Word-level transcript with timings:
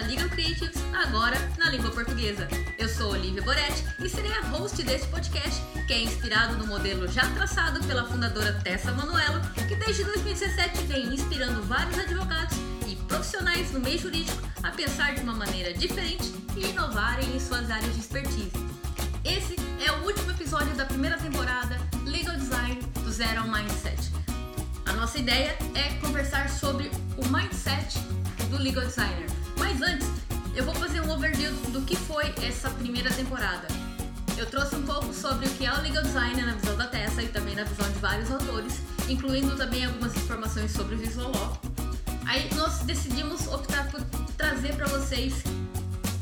da 0.00 0.06
Legal 0.06 0.28
Creatives, 0.30 0.82
agora 0.94 1.36
na 1.58 1.68
língua 1.68 1.90
portuguesa. 1.90 2.48
Eu 2.78 2.88
sou 2.88 3.12
Olivia 3.12 3.42
Boretti 3.42 3.84
e 4.02 4.08
serei 4.08 4.32
a 4.32 4.40
host 4.46 4.82
deste 4.82 5.06
podcast, 5.08 5.60
que 5.86 5.92
é 5.92 6.02
inspirado 6.02 6.56
no 6.56 6.66
modelo 6.66 7.06
já 7.06 7.28
traçado 7.34 7.84
pela 7.84 8.06
fundadora 8.06 8.54
Tessa 8.64 8.92
Manuelo, 8.92 9.40
que 9.68 9.76
desde 9.76 10.04
2017 10.04 10.84
vem 10.84 11.12
inspirando 11.12 11.62
vários 11.64 11.98
advogados 11.98 12.56
e 12.86 12.96
profissionais 12.96 13.70
no 13.72 13.80
meio 13.80 13.98
jurídico 13.98 14.40
a 14.62 14.70
pensar 14.70 15.14
de 15.14 15.20
uma 15.20 15.34
maneira 15.34 15.74
diferente 15.74 16.32
e 16.56 16.66
inovarem 16.66 17.36
em 17.36 17.40
suas 17.40 17.70
áreas 17.70 17.92
de 17.92 18.00
expertise. 18.00 18.52
Esse 19.22 19.56
é 19.84 19.92
o 19.92 20.04
último 20.04 20.30
episódio 20.30 20.74
da 20.76 20.86
primeira 20.86 21.18
temporada 21.18 21.76
Legal 22.06 22.36
Design 22.36 22.80
do 23.04 23.12
Zero 23.12 23.42
ao 23.42 23.48
Mindset. 23.48 24.10
A 24.86 24.94
nossa 24.94 25.18
ideia 25.18 25.58
é 25.74 25.94
conversar 26.00 26.48
sobre 26.48 26.90
o 27.18 27.28
mindset 27.28 27.98
do 28.48 28.56
legal 28.56 28.86
designer. 28.86 29.39
Mas 29.60 29.80
antes, 29.82 30.08
eu 30.56 30.64
vou 30.64 30.74
fazer 30.74 31.00
um 31.02 31.10
overview 31.10 31.52
do 31.68 31.82
que 31.82 31.94
foi 31.94 32.34
essa 32.42 32.68
primeira 32.70 33.10
temporada. 33.10 33.68
Eu 34.36 34.46
trouxe 34.46 34.74
um 34.74 34.82
pouco 34.82 35.12
sobre 35.12 35.46
o 35.46 35.50
que 35.50 35.66
é 35.66 35.72
o 35.72 35.82
legal 35.82 36.02
designer 36.02 36.46
na 36.46 36.54
visão 36.54 36.74
da 36.76 36.86
Tessa 36.86 37.22
e 37.22 37.28
também 37.28 37.54
na 37.54 37.64
visão 37.64 37.88
de 37.92 37.98
vários 37.98 38.30
autores, 38.30 38.80
incluindo 39.06 39.54
também 39.54 39.84
algumas 39.84 40.16
informações 40.16 40.72
sobre 40.72 40.94
o 40.94 40.98
visual 40.98 41.30
law. 41.30 41.60
Aí 42.26 42.48
nós 42.54 42.78
decidimos 42.80 43.46
optar 43.48 43.90
por 43.90 44.00
trazer 44.38 44.74
para 44.76 44.86
vocês 44.86 45.44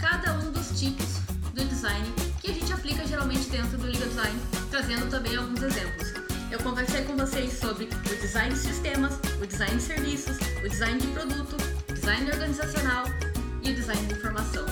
cada 0.01 0.35
um 0.41 0.51
dos 0.51 0.81
tipos 0.81 1.19
do 1.55 1.65
design 1.65 2.13
que 2.41 2.51
a 2.51 2.55
gente 2.55 2.73
aplica 2.73 3.07
geralmente 3.07 3.49
dentro 3.49 3.79
do 3.79 3.87
legal 3.87 4.09
design, 4.09 4.41
trazendo 4.71 5.09
também 5.09 5.37
alguns 5.37 5.63
exemplos. 5.63 6.13
Eu 6.51 6.59
conversei 6.61 7.05
com 7.05 7.17
vocês 7.17 7.53
sobre 7.61 7.85
o 7.85 8.21
design 8.21 8.53
de 8.53 8.59
sistemas, 8.59 9.15
o 9.41 9.47
design 9.47 9.77
de 9.77 9.83
serviços, 9.83 10.39
o 10.65 10.69
design 10.69 10.99
de 10.99 11.07
produto, 11.09 11.57
design 12.09 12.31
organizacional 12.31 13.05
e 13.63 13.71
o 13.71 13.75
design 13.75 14.07
de 14.07 14.15
informação. 14.15 14.65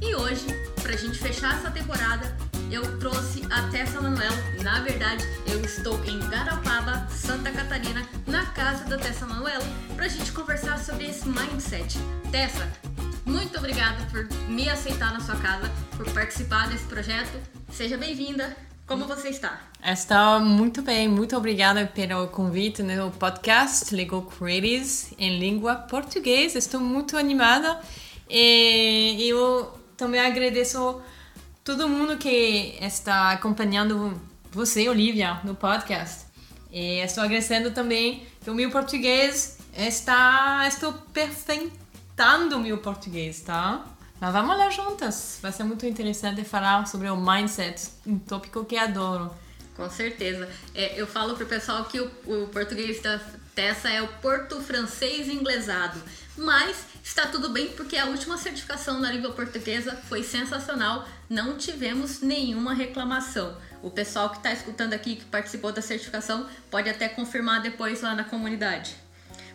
E 0.00 0.14
hoje, 0.14 0.46
para 0.82 0.94
a 0.94 0.96
gente 0.96 1.18
fechar 1.18 1.54
essa 1.54 1.70
temporada, 1.70 2.34
eu 2.70 2.98
trouxe 2.98 3.42
a 3.50 3.68
Tessa 3.68 4.00
Manuel. 4.00 4.32
Na 4.62 4.80
verdade, 4.80 5.22
eu 5.46 5.62
estou 5.62 6.02
em 6.06 6.18
Garopaba, 6.30 7.06
Santa 7.10 7.52
Catarina, 7.52 8.08
na 8.26 8.46
casa 8.52 8.86
da 8.86 8.96
Tessa 8.96 9.26
Manuel, 9.26 9.60
para 9.96 10.06
a 10.06 10.08
gente 10.08 10.32
conversar 10.32 10.78
sobre 10.78 11.04
esse 11.04 11.28
mindset. 11.28 11.98
Tessa, 12.32 12.66
muito 13.26 13.58
obrigada 13.58 14.02
por 14.06 14.26
me 14.48 14.70
aceitar 14.70 15.12
na 15.12 15.20
sua 15.20 15.36
casa, 15.36 15.70
por 15.94 16.10
participar 16.12 16.70
desse 16.70 16.84
projeto. 16.84 17.38
Seja 17.70 17.98
bem-vinda. 17.98 18.56
Como 18.86 19.04
você 19.04 19.30
está? 19.30 19.60
Estou 19.84 20.38
muito 20.38 20.80
bem, 20.80 21.08
muito 21.08 21.36
obrigada 21.36 21.86
pelo 21.86 22.28
convite 22.28 22.84
no 22.84 23.10
podcast 23.10 23.92
Legal 23.92 24.22
Creatives 24.22 25.12
em 25.18 25.40
língua 25.40 25.74
portuguesa. 25.74 26.56
Estou 26.56 26.78
muito 26.78 27.16
animada 27.16 27.80
e 28.30 29.28
eu 29.28 29.76
também 29.96 30.20
agradeço 30.20 31.02
todo 31.64 31.88
mundo 31.88 32.16
que 32.16 32.78
está 32.80 33.32
acompanhando 33.32 34.20
você, 34.52 34.88
Olivia, 34.88 35.40
no 35.42 35.56
podcast. 35.56 36.26
E 36.70 37.00
estou 37.00 37.24
agradecendo 37.24 37.72
também 37.72 38.24
que 38.40 38.48
o 38.48 38.54
meu 38.54 38.70
português 38.70 39.58
está, 39.76 40.64
estou 40.68 40.92
perfeitando 41.12 42.56
o 42.56 42.60
meu 42.60 42.78
português, 42.78 43.40
tá? 43.40 43.84
Mas 44.20 44.32
vamos 44.32 44.56
lá 44.56 44.70
juntas. 44.70 45.38
Vai 45.42 45.52
ser 45.52 45.64
muito 45.64 45.84
interessante 45.84 46.42
falar 46.44 46.86
sobre 46.86 47.08
o 47.08 47.16
mindset, 47.16 47.88
um 48.06 48.18
tópico 48.18 48.64
que 48.64 48.76
adoro. 48.76 49.30
Com 49.76 49.90
certeza. 49.90 50.48
É, 50.74 50.98
eu 51.00 51.06
falo 51.06 51.36
pro 51.36 51.44
pessoal 51.46 51.84
que 51.84 52.00
o, 52.00 52.10
o 52.26 52.48
português 52.48 53.02
da 53.02 53.20
Tessa 53.54 53.88
é 53.88 54.02
o 54.02 54.08
porto 54.20 54.60
francês 54.60 55.28
inglesado. 55.28 56.02
Mas 56.36 56.84
está 57.02 57.26
tudo 57.26 57.50
bem 57.50 57.68
porque 57.68 57.96
a 57.96 58.06
última 58.06 58.36
certificação 58.36 59.00
na 59.00 59.10
língua 59.10 59.32
portuguesa 59.32 59.96
foi 60.08 60.22
sensacional. 60.22 61.06
Não 61.28 61.56
tivemos 61.56 62.20
nenhuma 62.20 62.74
reclamação. 62.74 63.56
O 63.82 63.90
pessoal 63.90 64.30
que 64.30 64.36
está 64.36 64.52
escutando 64.52 64.92
aqui, 64.92 65.16
que 65.16 65.24
participou 65.26 65.72
da 65.72 65.80
certificação, 65.80 66.46
pode 66.70 66.88
até 66.90 67.08
confirmar 67.08 67.62
depois 67.62 68.02
lá 68.02 68.14
na 68.14 68.24
comunidade. 68.24 68.94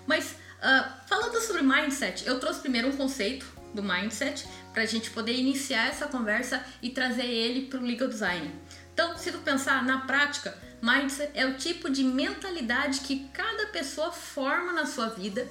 Mas 0.08 0.32
uh, 0.32 1.08
falando 1.08 1.40
sobre 1.42 1.62
mindset, 1.62 2.26
eu 2.26 2.40
trouxe 2.40 2.60
primeiro 2.60 2.88
um 2.88 2.98
conceito 2.98 3.46
do 3.74 3.84
mindset 3.84 4.48
para 4.74 4.84
a 4.84 4.86
gente 4.86 5.10
poder 5.12 5.34
iniciar 5.34 5.88
essa 5.88 6.08
conversa 6.08 6.64
e 6.82 6.90
trazer 6.90 7.26
ele 7.26 7.68
para 7.68 7.80
o 7.80 7.84
legal 7.84 8.08
design. 8.08 8.54
Então, 8.94 9.18
se 9.18 9.32
tu 9.32 9.40
pensar 9.40 9.84
na 9.84 10.02
prática, 10.02 10.58
mindset 10.82 11.32
é 11.34 11.46
o 11.46 11.58
tipo 11.58 11.90
de 11.90 12.04
mentalidade 12.04 13.02
que 13.02 13.28
cada 13.34 13.68
pessoa 13.68 14.12
forma 14.12 14.74
na 14.74 14.86
sua 14.86 15.08
vida 15.08 15.48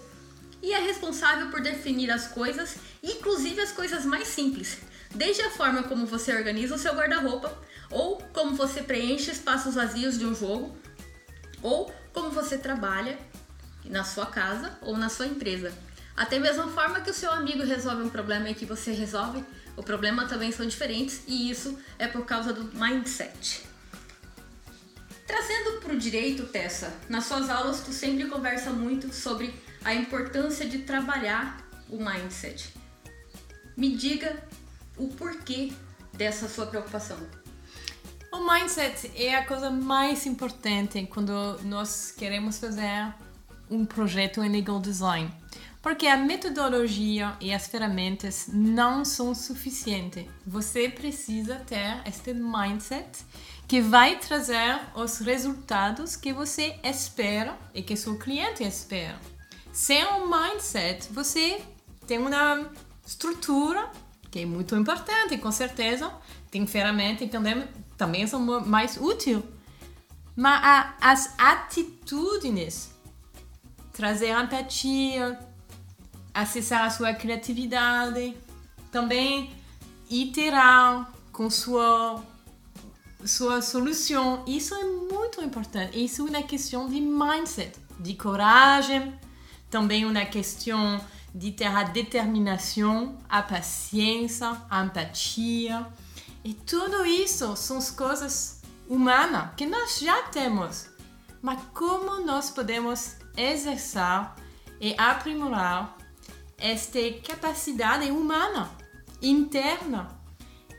e 0.63 0.73
é 0.73 0.79
responsável 0.79 1.51
por 1.51 1.61
definir 1.61 2.11
as 2.11 2.27
coisas, 2.27 2.77
inclusive 3.03 3.61
as 3.61 3.73
coisas 3.73 4.05
mais 4.05 4.29
simples, 4.29 4.79
desde 5.15 5.43
a 5.43 5.51
forma 5.51 5.85
como 5.85 6.07
você 6.07 6.35
organiza 6.35 6.75
o 6.75 6.79
seu 6.79 6.95
guarda-roupa, 6.95 7.57
ou 7.91 8.19
como 8.33 8.55
você 8.55 8.83
preenche 8.83 9.31
espaços 9.31 9.75
vazios 9.75 10.19
de 10.19 10.27
um 10.27 10.35
jogo, 10.35 10.77
ou 11.63 11.93
como 12.13 12.31
você 12.31 12.59
trabalha 12.59 13.19
na 13.85 14.05
sua 14.05 14.27
casa 14.27 14.79
ou 14.83 14.97
na 14.97 15.09
sua 15.09 15.27
empresa. 15.27 15.73
Até 16.17 16.39
mesma 16.39 16.69
forma 16.69 17.01
que 17.01 17.11
o 17.11 17.15
seu 17.15 17.31
amigo 17.31 17.65
resolve 17.65 18.03
um 18.03 18.11
problema 18.11 18.51
e 18.51 18.55
que 18.55 18.67
você 18.67 18.93
resolve, 18.93 19.45
o 19.77 19.83
problema 19.83 20.27
também 20.27 20.53
são 20.53 20.67
diferentes 20.67 21.23
e 21.27 21.51
isso 21.51 21.79
é 21.99 22.07
por 22.07 22.25
causa 22.25 22.53
do 22.53 22.65
mindset. 22.77 23.63
Trazendo 25.27 25.81
para 25.81 25.95
o 25.95 25.99
direito, 25.99 26.47
Tessa, 26.47 26.93
nas 27.09 27.25
suas 27.25 27.49
aulas 27.49 27.81
tu 27.81 27.93
sempre 27.93 28.27
conversa 28.27 28.71
muito 28.71 29.15
sobre 29.15 29.55
a 29.85 29.95
importância 29.95 30.69
de 30.69 30.79
trabalhar 30.81 31.65
o 31.89 31.97
mindset. 31.97 32.75
Me 33.77 33.97
diga 33.97 34.43
o 34.97 35.09
porquê 35.09 35.73
dessa 36.13 36.49
sua 36.49 36.67
preocupação. 36.67 37.17
O 38.33 38.39
mindset 38.53 39.11
é 39.17 39.35
a 39.35 39.45
coisa 39.45 39.71
mais 39.71 40.27
importante 40.27 41.07
quando 41.11 41.59
nós 41.65 42.13
queremos 42.17 42.59
fazer 42.59 43.15
um 43.71 43.85
projeto 43.85 44.43
em 44.43 44.49
legal 44.49 44.81
design. 44.81 45.31
Porque 45.83 46.07
a 46.07 46.17
metodologia 46.17 47.37
e 47.41 47.55
as 47.55 47.67
ferramentas 47.67 48.49
não 48.53 49.03
são 49.05 49.35
suficientes. 49.35 50.27
Você 50.47 50.91
precisa 50.91 51.57
ter 51.57 52.03
este 52.07 52.35
mindset 52.35 53.25
que 53.67 53.81
vai 53.81 54.19
trazer 54.19 54.79
os 54.95 55.21
resultados 55.21 56.17
que 56.17 56.33
você 56.33 56.79
espera 56.85 57.57
e 57.73 57.83
que 57.83 57.97
seu 57.97 58.19
cliente 58.19 58.63
espera. 58.63 59.19
Sem 59.73 60.05
um 60.05 60.27
mindset, 60.29 61.11
você 61.13 61.63
tem 62.07 62.19
uma 62.19 62.71
estrutura 63.07 63.91
que 64.31 64.41
é 64.41 64.47
muito 64.47 64.77
importante, 64.77 65.39
com 65.39 65.51
certeza. 65.51 66.13
Tem 66.51 66.67
ferramentas 66.67 67.21
que 67.21 67.29
também, 67.29 67.67
também 67.97 68.27
são 68.27 68.41
mais 68.41 68.97
úteis. 68.97 69.43
Mas 70.37 70.95
as 71.01 71.35
atitudes, 71.39 72.91
trazer 73.93 74.31
empatia, 74.31 75.39
acessar 76.33 76.85
a 76.85 76.91
sua 76.91 77.15
criatividade, 77.15 78.37
também 78.91 79.53
iterar 80.09 81.13
com 81.33 81.49
sua 81.49 82.23
sua 83.25 83.61
solução. 83.61 84.45
Isso 84.47 84.75
é 84.75 84.85
muito 84.85 85.43
importante. 85.43 86.03
Isso 86.03 86.27
é 86.27 86.31
uma 86.31 86.43
questão 86.43 86.89
de 86.89 87.01
mindset, 87.01 87.79
de 87.99 88.15
coragem, 88.15 89.15
também 89.71 90.07
uma 90.07 90.25
questão 90.25 91.01
de 91.35 91.53
ter 91.53 91.67
a 91.67 91.83
determinação, 91.83 93.19
a 93.29 93.43
paciência, 93.43 94.57
a 94.69 94.85
empatia. 94.85 95.87
E 96.43 96.55
tudo 96.55 97.05
isso 97.05 97.55
são 97.57 97.77
as 97.79 97.91
coisas 97.91 98.63
humanas 98.89 99.51
que 99.57 99.67
nós 99.67 99.99
já 100.01 100.23
temos. 100.25 100.89
Mas 101.43 101.61
como 101.75 102.25
nós 102.25 102.51
podemos 102.51 103.17
exercer 103.37 104.29
e 104.81 104.95
aprimorar 104.99 105.97
esta 106.61 106.99
capacidade 107.27 108.11
humana 108.11 108.71
interna. 109.23 110.21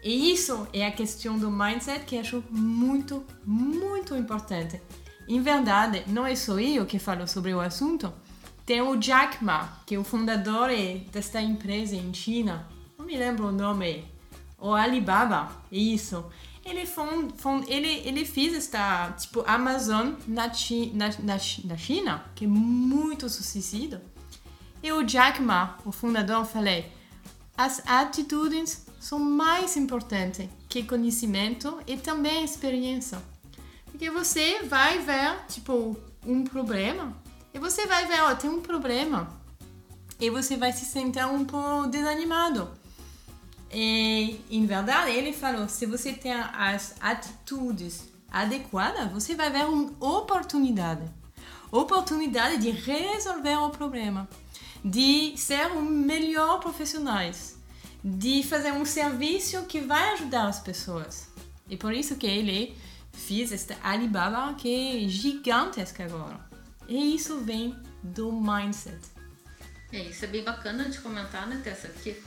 E 0.04 0.32
isso 0.32 0.68
é 0.74 0.86
a 0.86 0.92
questão 0.92 1.38
do 1.38 1.52
mindset 1.52 2.06
que 2.06 2.18
acho 2.18 2.44
muito, 2.50 3.24
muito 3.46 4.16
importante. 4.16 4.82
Em 5.28 5.42
verdade, 5.42 6.04
não 6.08 6.26
é 6.26 6.36
só 6.36 6.60
eu 6.60 6.86
que 6.86 6.98
falo 6.98 7.28
sobre 7.28 7.54
o 7.54 7.60
assunto. 7.60 8.12
Tem 8.66 8.82
o 8.82 8.96
Jack 8.96 9.44
Ma, 9.44 9.80
que 9.86 9.96
é 9.96 10.00
o 10.00 10.04
fundador 10.04 10.70
desta 11.12 11.42
empresa 11.42 11.96
em 11.96 12.14
China. 12.14 12.68
Não 12.98 13.06
me 13.06 13.16
lembro 13.16 13.48
o 13.48 13.52
nome. 13.52 14.06
O 14.58 14.74
Alibaba, 14.74 15.52
isso. 15.72 16.26
Ele, 16.64 16.86
fund, 16.86 17.34
fund, 17.38 17.66
ele, 17.68 18.08
ele 18.08 18.24
fez 18.24 18.54
esta, 18.54 19.12
tipo, 19.20 19.44
Amazon 19.48 20.14
na, 20.28 20.54
chi, 20.54 20.92
na, 20.94 21.10
na, 21.20 21.38
na 21.66 21.78
China, 21.78 22.26
que 22.36 22.46
é 22.46 22.48
muito 22.48 23.28
sucedido. 23.30 24.00
E 24.84 24.92
o 24.92 25.04
Jack 25.04 25.42
Ma, 25.42 25.78
o 25.86 25.92
fundador, 25.92 26.46
falei: 26.46 26.92
as 27.58 27.82
atitudes 27.86 28.86
são 29.00 29.20
mais 29.20 29.78
importantes 29.78 30.48
que 30.68 30.84
conhecimento 30.84 31.80
e 31.86 31.98
também 31.98 32.44
experiência. 32.44 33.22
Porque 33.86 34.10
você 34.10 34.64
vai 34.64 35.00
ver, 35.00 35.46
tipo, 35.48 35.96
um 36.26 36.44
problema 36.44 37.16
e 37.54 37.60
você 37.60 37.86
vai 37.86 38.08
ver, 38.08 38.22
ó, 38.22 38.36
tem 38.36 38.50
um 38.50 38.62
problema. 38.62 39.40
e 40.20 40.30
você 40.30 40.56
vai 40.56 40.72
se 40.72 40.86
sentir 40.86 41.26
um 41.26 41.44
pouco 41.44 41.88
desanimado. 41.88 42.70
E, 43.74 44.40
em 44.50 44.66
verdade, 44.66 45.12
ele 45.12 45.34
falou: 45.34 45.68
se 45.68 45.86
você 45.86 46.14
tem 46.14 46.34
as 46.34 46.96
atitudes 47.00 48.04
adequadas, 48.32 49.12
você 49.12 49.36
vai 49.36 49.50
ver 49.52 49.66
uma 49.66 49.92
oportunidade 50.00 51.04
oportunidade 51.72 52.58
de 52.58 52.70
resolver 52.70 53.56
o 53.56 53.70
problema, 53.70 54.28
de 54.84 55.38
ser 55.38 55.68
um 55.72 55.82
melhor 55.82 56.60
profissionais, 56.60 57.58
de 58.04 58.44
fazer 58.44 58.72
um 58.72 58.86
serviço 58.86 59.64
que 59.66 59.80
vai 59.82 60.14
ajudar 60.14 60.48
as 60.48 60.60
pessoas. 60.60 61.30
E 61.70 61.78
por 61.78 61.94
isso 61.94 62.16
que 62.16 62.28
ele 62.28 62.76
fez 63.14 63.52
esta 63.52 63.78
Alibaba 63.84 64.54
que 64.56 65.06
é 65.06 65.08
gigantesca 65.08 66.04
agora. 66.04 66.40
E 66.88 67.16
isso 67.16 67.40
vem 67.40 67.76
do 68.04 68.32
mindset. 68.32 69.00
É, 69.92 70.04
isso 70.04 70.26
é 70.26 70.28
bem 70.28 70.44
bacana 70.44 70.90
de 70.90 71.00
comentar, 71.00 71.48
né, 71.48 71.62
Tessa? 71.64 71.90
Porque 71.90 72.18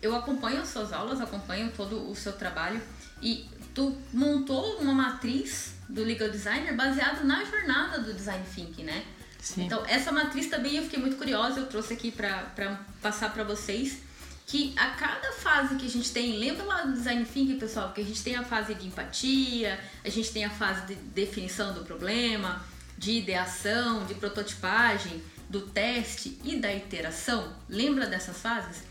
eu 0.00 0.14
acompanho 0.14 0.62
as 0.62 0.68
suas 0.68 0.92
aulas, 0.92 1.20
acompanho 1.20 1.72
todo 1.76 2.08
o 2.08 2.14
seu 2.14 2.32
trabalho 2.32 2.80
e 3.20 3.48
tu 3.74 3.96
montou 4.12 4.78
uma 4.78 4.94
matriz 4.94 5.74
do 5.88 6.02
legal 6.02 6.30
designer 6.30 6.74
baseado 6.74 7.24
na 7.24 7.44
jornada 7.44 8.00
do 8.00 8.12
design 8.14 8.44
thinking, 8.54 8.84
né? 8.84 9.04
Sim. 9.46 9.66
Então, 9.66 9.84
essa 9.86 10.10
matriz 10.10 10.48
também 10.48 10.74
eu 10.74 10.82
fiquei 10.82 10.98
muito 10.98 11.16
curiosa, 11.16 11.60
eu 11.60 11.66
trouxe 11.66 11.92
aqui 11.92 12.10
para 12.10 12.80
passar 13.00 13.32
para 13.32 13.44
vocês 13.44 13.98
que 14.44 14.74
a 14.76 14.90
cada 14.90 15.32
fase 15.34 15.76
que 15.76 15.86
a 15.86 15.88
gente 15.88 16.10
tem, 16.10 16.36
lembra 16.36 16.64
lá 16.64 16.82
do 16.82 16.92
design 16.92 17.24
thinking, 17.24 17.56
pessoal, 17.56 17.92
que 17.92 18.00
a 18.00 18.04
gente 18.04 18.24
tem 18.24 18.34
a 18.34 18.42
fase 18.42 18.74
de 18.74 18.88
empatia, 18.88 19.78
a 20.04 20.08
gente 20.08 20.32
tem 20.32 20.44
a 20.44 20.50
fase 20.50 20.86
de 20.86 20.94
definição 20.94 21.72
do 21.72 21.84
problema, 21.84 22.60
de 22.98 23.12
ideação, 23.12 24.04
de 24.04 24.14
prototipagem, 24.14 25.22
do 25.48 25.60
teste 25.60 26.40
e 26.42 26.56
da 26.56 26.74
iteração. 26.74 27.52
Lembra 27.68 28.06
dessas 28.06 28.38
fases? 28.38 28.82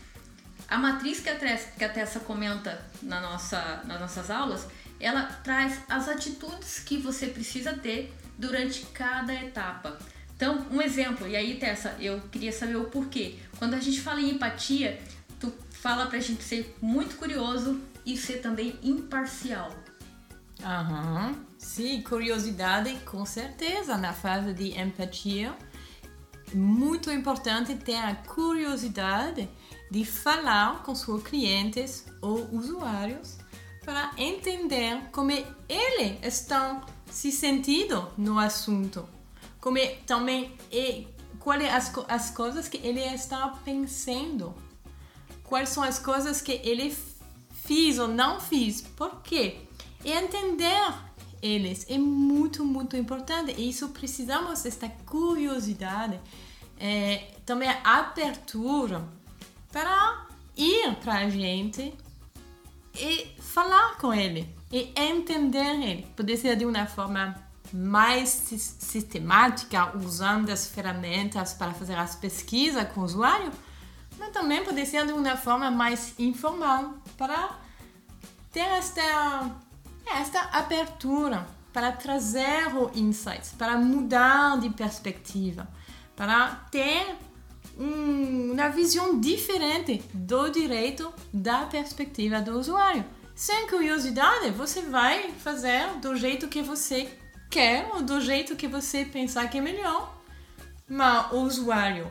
A 0.66 0.78
matriz 0.78 1.20
que 1.20 1.28
a 1.28 1.36
Tessa, 1.36 1.68
que 1.72 1.84
a 1.84 1.88
Tessa 1.90 2.20
comenta 2.20 2.82
na 3.02 3.20
nossa, 3.20 3.82
nas 3.84 4.00
nossas 4.00 4.30
aulas, 4.30 4.66
ela 4.98 5.22
traz 5.22 5.80
as 5.86 6.08
atitudes 6.08 6.78
que 6.80 6.96
você 6.96 7.26
precisa 7.26 7.74
ter 7.74 8.14
durante 8.38 8.86
cada 8.86 9.34
etapa. 9.34 9.98
Então, 10.36 10.66
um 10.70 10.82
exemplo, 10.82 11.26
e 11.26 11.34
aí 11.34 11.58
Tessa, 11.58 11.96
eu 11.98 12.20
queria 12.30 12.52
saber 12.52 12.76
o 12.76 12.84
porquê. 12.84 13.36
Quando 13.58 13.72
a 13.72 13.80
gente 13.80 14.02
fala 14.02 14.20
em 14.20 14.32
empatia, 14.32 15.00
tu 15.40 15.50
fala 15.70 16.06
pra 16.06 16.20
gente 16.20 16.44
ser 16.44 16.76
muito 16.80 17.16
curioso 17.16 17.80
e 18.04 18.18
ser 18.18 18.42
também 18.42 18.78
imparcial. 18.82 19.72
Aham, 20.62 21.34
sim, 21.56 22.02
curiosidade 22.02 22.94
com 23.06 23.24
certeza 23.24 23.96
na 23.96 24.12
fase 24.12 24.52
de 24.52 24.78
empatia. 24.78 25.56
Muito 26.52 27.10
importante 27.10 27.74
ter 27.74 27.96
a 27.96 28.14
curiosidade 28.14 29.48
de 29.90 30.04
falar 30.04 30.82
com 30.82 30.94
seus 30.94 31.22
clientes 31.22 32.04
ou 32.20 32.46
usuários 32.52 33.38
para 33.84 34.12
entender 34.18 35.00
como 35.12 35.30
ele 35.30 36.18
está 36.22 36.84
se 37.10 37.32
sentindo 37.32 38.10
no 38.18 38.38
assunto, 38.38 39.08
como 39.66 39.78
também 40.06 40.52
e 40.70 41.08
quais 41.40 41.74
as, 41.74 41.92
as 42.06 42.30
coisas 42.30 42.68
que 42.68 42.76
ele 42.86 43.00
está 43.00 43.48
pensando, 43.64 44.54
quais 45.42 45.70
são 45.70 45.82
as 45.82 45.98
coisas 45.98 46.40
que 46.40 46.60
ele 46.62 46.96
fez 47.50 47.98
ou 47.98 48.06
não 48.06 48.38
fez, 48.38 48.80
por 48.80 49.22
quê? 49.22 49.58
E 50.04 50.12
entender 50.12 50.94
eles 51.42 51.84
é 51.90 51.98
muito, 51.98 52.64
muito 52.64 52.96
importante. 52.96 53.56
E 53.58 53.68
isso 53.68 53.88
precisamos 53.88 54.62
desta 54.62 54.88
curiosidade, 54.88 56.20
é, 56.78 57.34
também 57.44 57.68
abertura 57.82 59.02
para 59.72 60.28
ir 60.56 60.94
para 61.02 61.14
a 61.14 61.28
gente 61.28 61.92
e 62.94 63.34
falar 63.40 63.98
com 63.98 64.14
ele 64.14 64.48
e 64.70 64.92
entender 64.94 65.82
ele. 65.82 66.06
Pode 66.14 66.36
ser 66.36 66.54
de 66.54 66.64
uma 66.64 66.86
forma 66.86 67.45
mais 67.72 68.28
sistemática, 68.28 69.96
usando 69.96 70.50
as 70.50 70.66
ferramentas 70.66 71.52
para 71.54 71.72
fazer 71.72 71.96
as 71.96 72.14
pesquisas 72.14 72.86
com 72.92 73.00
o 73.00 73.04
usuário, 73.04 73.52
mas 74.18 74.30
também 74.30 74.64
pode 74.64 74.84
ser 74.86 75.06
de 75.06 75.12
uma 75.12 75.36
forma 75.36 75.70
mais 75.70 76.14
informal, 76.18 76.94
para 77.16 77.58
ter 78.52 78.60
esta, 78.60 79.50
esta 80.06 80.40
abertura, 80.52 81.46
para 81.72 81.92
trazer 81.92 82.74
o 82.74 82.90
insights, 82.94 83.52
para 83.52 83.76
mudar 83.76 84.58
de 84.58 84.70
perspectiva, 84.70 85.68
para 86.14 86.66
ter 86.70 87.16
um, 87.78 88.52
uma 88.52 88.68
visão 88.70 89.20
diferente 89.20 90.02
do 90.14 90.48
direito 90.48 91.12
da 91.32 91.66
perspectiva 91.66 92.40
do 92.40 92.58
usuário. 92.58 93.04
Sem 93.34 93.66
curiosidade, 93.68 94.50
você 94.52 94.80
vai 94.80 95.30
fazer 95.32 95.98
do 96.00 96.16
jeito 96.16 96.48
que 96.48 96.62
você 96.62 97.06
quer 97.50 97.90
ou 97.94 98.02
do 98.02 98.20
jeito 98.20 98.56
que 98.56 98.68
você 98.68 99.04
pensar 99.04 99.48
que 99.48 99.58
é 99.58 99.60
melhor. 99.60 100.16
Mas 100.88 101.32
o 101.32 101.38
usuário 101.38 102.10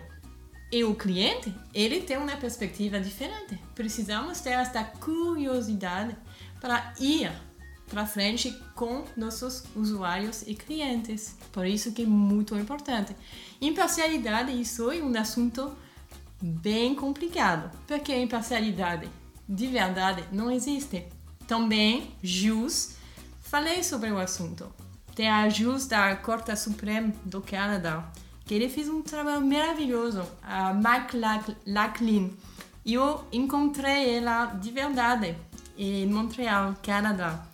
e 0.71 0.83
o 0.83 0.95
cliente, 0.95 1.53
ele 1.73 2.01
tem 2.01 2.17
uma 2.17 2.35
perspectiva 2.35 2.99
diferente. 2.99 3.57
Precisamos 3.73 4.41
ter 4.41 4.51
esta 4.51 4.83
curiosidade 4.83 6.15
para 6.59 6.93
ir 6.99 7.31
para 7.87 8.05
frente 8.05 8.51
com 8.73 9.05
nossos 9.15 9.63
usuários 9.75 10.41
e 10.47 10.55
clientes. 10.55 11.37
Por 11.51 11.65
isso 11.65 11.91
que 11.91 12.03
é 12.03 12.05
muito 12.05 12.57
importante. 12.57 13.15
Imparcialidade, 13.61 14.59
isso 14.59 14.91
é 14.91 15.01
um 15.01 15.17
assunto 15.17 15.71
bem 16.41 16.95
complicado, 16.95 17.71
porque 17.87 18.11
a 18.11 18.19
imparcialidade 18.19 19.09
de 19.47 19.67
verdade 19.67 20.25
não 20.31 20.49
existe. 20.49 21.05
Também, 21.47 22.15
Jus, 22.23 22.95
falei 23.39 23.83
sobre 23.83 24.11
o 24.11 24.17
assunto. 24.17 24.73
Tem 25.15 25.29
a 25.29 25.47
Jus 25.47 25.87
da 25.87 26.15
Corte 26.17 26.55
Suprema 26.57 27.13
do 27.23 27.41
Canadá, 27.41 28.11
que 28.45 28.53
ele 28.53 28.67
fez 28.69 28.89
um 28.89 29.01
trabalho 29.01 29.45
maravilhoso, 29.45 30.23
a 30.43 30.73
Mac 30.73 31.13
Lachlin. 31.65 32.37
Eu 32.85 33.25
encontrei 33.31 34.17
ela 34.17 34.47
de 34.47 34.71
verdade 34.71 35.35
em 35.77 36.05
Montreal, 36.05 36.75
Canadá. 36.83 37.45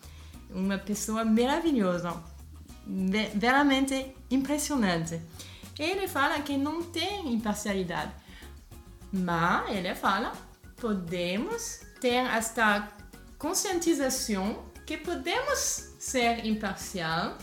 Uma 0.50 0.78
pessoa 0.78 1.24
maravilhosa, 1.24 2.13
veramente 3.36 4.13
impressionante. 4.30 5.22
Ele 5.78 6.08
fala 6.08 6.40
que 6.42 6.58
não 6.58 6.84
tem 6.84 7.32
imparcialidade, 7.34 8.12
mas 9.13 9.70
ele 9.70 9.96
fala 9.96 10.34
podemos 10.77 11.82
ter 12.01 12.25
esta 12.25 12.91
conscientização 13.38 14.65
que 14.86 14.98
podemos 14.98 15.94
ser 16.00 16.44
imparcial, 16.46 17.38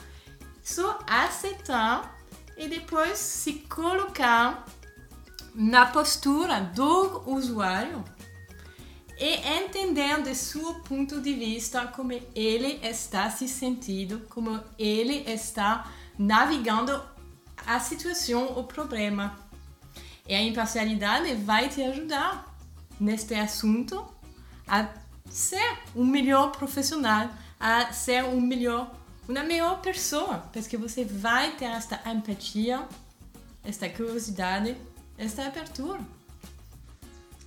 só 0.69 0.99
aceitar 1.07 2.19
e 2.57 2.69
depois 2.69 3.19
se 3.19 3.55
colocar 3.55 4.67
na 5.55 5.87
postura 5.87 6.61
do 6.61 7.23
usuário 7.27 8.05
e 9.19 9.35
entender 9.61 10.23
de 10.23 10.35
seu 10.35 10.75
ponto 10.81 11.21
de 11.21 11.33
vista 11.33 11.87
como 11.89 12.13
ele 12.35 12.79
está 12.87 13.31
se 13.31 13.49
sentindo, 13.49 14.21
como 14.29 14.61
ele 14.79 15.25
está 15.31 15.91
navegando 16.19 17.03
a 17.67 17.81
situação, 17.81 18.59
o 18.59 18.65
problema. 18.65 19.39
E 20.29 20.35
a 20.35 20.43
imparcialidade 20.43 21.35
vai 21.37 21.71
te 21.71 21.83
ajudar 21.83 22.55
neste 23.01 23.35
assunto 23.35 24.07
a 24.67 24.87
ser 25.31 25.79
um 25.97 26.05
melhor 26.05 26.53
profissional, 26.53 27.31
a 27.59 27.91
ser 27.93 28.25
um 28.25 28.41
melhor, 28.41 28.95
uma 29.29 29.45
melhor 29.45 29.81
pessoa, 29.83 30.39
porque 30.53 30.77
você 30.77 31.05
vai 31.05 31.55
ter 31.57 31.67
esta 31.67 32.01
empatia, 32.11 32.89
esta 33.63 33.89
curiosidade, 33.89 34.75
esta 35.19 35.47
abertura. 35.47 36.01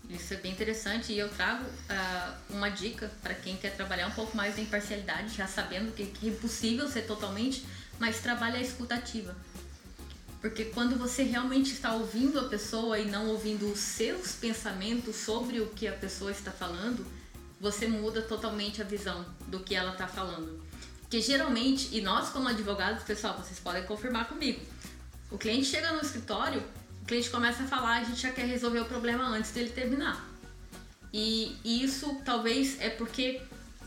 Isso 0.07 0.33
é 0.33 0.37
bem 0.37 0.51
interessante 0.51 1.13
e 1.13 1.17
eu 1.17 1.29
trago 1.29 1.63
uh, 1.63 2.35
uma 2.49 2.69
dica 2.69 3.09
para 3.23 3.33
quem 3.33 3.55
quer 3.55 3.75
trabalhar 3.75 4.07
um 4.07 4.11
pouco 4.11 4.35
mais 4.37 4.55
da 4.55 4.61
imparcialidade, 4.61 5.35
já 5.35 5.47
sabendo 5.47 5.93
que, 5.93 6.05
que 6.05 6.27
é 6.27 6.31
impossível 6.31 6.87
ser 6.87 7.03
totalmente, 7.03 7.65
mas 7.97 8.19
trabalha 8.19 8.59
a 8.59 8.61
escutativa. 8.61 9.35
Porque 10.41 10.65
quando 10.65 10.97
você 10.97 11.23
realmente 11.23 11.71
está 11.71 11.93
ouvindo 11.93 12.39
a 12.39 12.49
pessoa 12.49 12.99
e 12.99 13.05
não 13.05 13.29
ouvindo 13.29 13.71
os 13.71 13.79
seus 13.79 14.33
pensamentos 14.33 15.15
sobre 15.15 15.61
o 15.61 15.67
que 15.67 15.87
a 15.87 15.93
pessoa 15.93 16.31
está 16.31 16.51
falando, 16.51 17.05
você 17.59 17.87
muda 17.87 18.21
totalmente 18.21 18.81
a 18.81 18.85
visão 18.85 19.25
do 19.47 19.61
que 19.61 19.75
ela 19.75 19.93
está 19.93 20.07
falando. 20.07 20.61
Porque 21.11 21.21
geralmente, 21.21 21.89
e 21.91 21.99
nós 21.99 22.29
como 22.29 22.47
advogados, 22.47 23.03
pessoal, 23.03 23.35
vocês 23.37 23.59
podem 23.59 23.83
confirmar 23.83 24.29
comigo, 24.29 24.61
o 25.29 25.37
cliente 25.37 25.65
chega 25.65 25.91
no 25.91 25.99
escritório, 25.99 26.63
o 27.01 27.05
cliente 27.05 27.29
começa 27.29 27.63
a 27.63 27.67
falar, 27.67 27.97
a 27.97 28.03
gente 28.05 28.21
já 28.21 28.31
quer 28.31 28.45
resolver 28.45 28.79
o 28.79 28.85
problema 28.85 29.25
antes 29.25 29.51
dele 29.51 29.71
terminar. 29.71 30.25
E, 31.11 31.57
e 31.65 31.83
isso 31.83 32.21
talvez 32.23 32.79
é 32.79 32.89
porque 32.89 33.41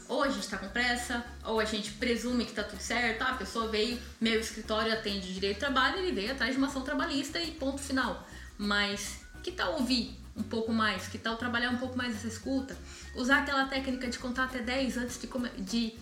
ou 0.07 0.23
a 0.23 0.29
gente 0.29 0.41
está 0.41 0.59
com 0.59 0.69
pressa, 0.69 1.25
ou 1.47 1.59
a 1.61 1.65
gente 1.65 1.93
presume 1.93 2.45
que 2.45 2.51
está 2.51 2.63
tudo 2.63 2.83
certo, 2.83 3.23
ah, 3.23 3.31
a 3.31 3.35
pessoa 3.37 3.69
veio, 3.69 3.99
meu 4.21 4.39
escritório 4.39 4.93
atende 4.93 5.33
direito 5.33 5.55
de 5.55 5.61
trabalho, 5.61 6.01
ele 6.01 6.13
veio 6.13 6.31
atrás 6.31 6.53
de 6.53 6.59
uma 6.59 6.67
ação 6.67 6.83
trabalhista 6.83 7.41
e 7.41 7.53
ponto 7.53 7.81
final. 7.81 8.29
Mas 8.59 9.21
que 9.43 9.51
tal 9.51 9.77
ouvir 9.77 10.15
um 10.37 10.43
pouco 10.43 10.73
mais? 10.75 11.07
Que 11.09 11.17
tal 11.17 11.39
trabalhar 11.39 11.71
um 11.71 11.79
pouco 11.79 11.97
mais 11.97 12.15
essa 12.17 12.29
escuta? 12.29 12.77
Usar 13.15 13.39
aquela 13.39 13.65
técnica 13.65 14.09
de 14.09 14.19
contar 14.19 14.45
até 14.45 14.59
10 14.59 14.99
antes 14.99 15.19
de, 15.19 15.63
de 15.63 15.95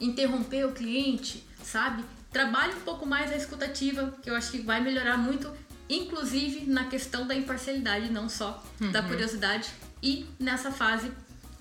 interromper 0.00 0.64
o 0.66 0.72
cliente, 0.72 1.46
sabe? 1.62 2.04
Trabalhe 2.32 2.74
um 2.74 2.80
pouco 2.80 3.04
mais 3.04 3.30
a 3.30 3.36
escutativa, 3.36 4.14
que 4.22 4.30
eu 4.30 4.36
acho 4.36 4.52
que 4.52 4.60
vai 4.60 4.80
melhorar 4.80 5.16
muito, 5.16 5.52
inclusive 5.88 6.66
na 6.66 6.84
questão 6.84 7.26
da 7.26 7.34
imparcialidade, 7.34 8.10
não 8.10 8.28
só 8.28 8.64
uhum. 8.80 8.90
da 8.90 9.02
curiosidade, 9.02 9.70
e 10.02 10.26
nessa 10.38 10.70
fase 10.70 11.10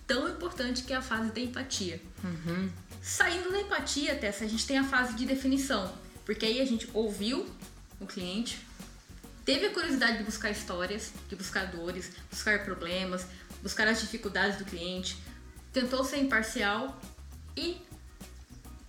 tão 0.08 0.28
importante 0.30 0.84
que 0.84 0.94
é 0.94 0.96
a 0.96 1.02
fase 1.02 1.32
da 1.32 1.40
empatia. 1.40 2.02
Uhum. 2.24 2.70
Saindo 3.02 3.52
da 3.52 3.62
empatia, 3.62 4.16
Tessa, 4.16 4.46
a 4.46 4.48
gente 4.48 4.66
tem 4.66 4.78
a 4.78 4.84
fase 4.84 5.16
de 5.16 5.26
definição, 5.26 5.92
porque 6.26 6.46
aí 6.46 6.62
a 6.62 6.66
gente 6.66 6.90
ouviu 6.94 7.48
o 8.00 8.06
cliente, 8.06 8.60
teve 9.46 9.68
a 9.68 9.72
curiosidade 9.72 10.20
de 10.20 10.24
buscar 10.24 10.52
histórias, 10.52 11.12
de 11.28 11.36
buscar 11.36 11.66
dores, 11.66 12.12
buscar 12.30 12.64
problemas, 12.64 13.26
buscar 13.64 13.88
as 13.88 14.02
dificuldades 14.02 14.58
do 14.58 14.66
cliente, 14.66 15.18
tentou 15.74 16.04
ser 16.04 16.18
imparcial 16.18 17.00
e 17.56 17.78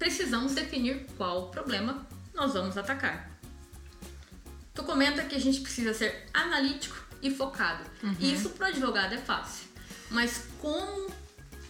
precisamos 0.00 0.54
definir 0.54 1.06
qual 1.16 1.50
problema 1.50 2.04
nós 2.34 2.54
vamos 2.54 2.76
atacar. 2.76 3.30
Tu 4.74 4.82
comenta 4.82 5.22
que 5.24 5.36
a 5.36 5.38
gente 5.38 5.60
precisa 5.60 5.92
ser 5.92 6.26
analítico 6.32 6.96
e 7.22 7.30
focado. 7.30 7.84
Uhum. 8.02 8.16
Isso 8.18 8.48
para 8.50 8.68
o 8.68 8.70
advogado 8.70 9.14
é 9.14 9.18
fácil, 9.18 9.68
mas 10.10 10.46
como 10.58 11.12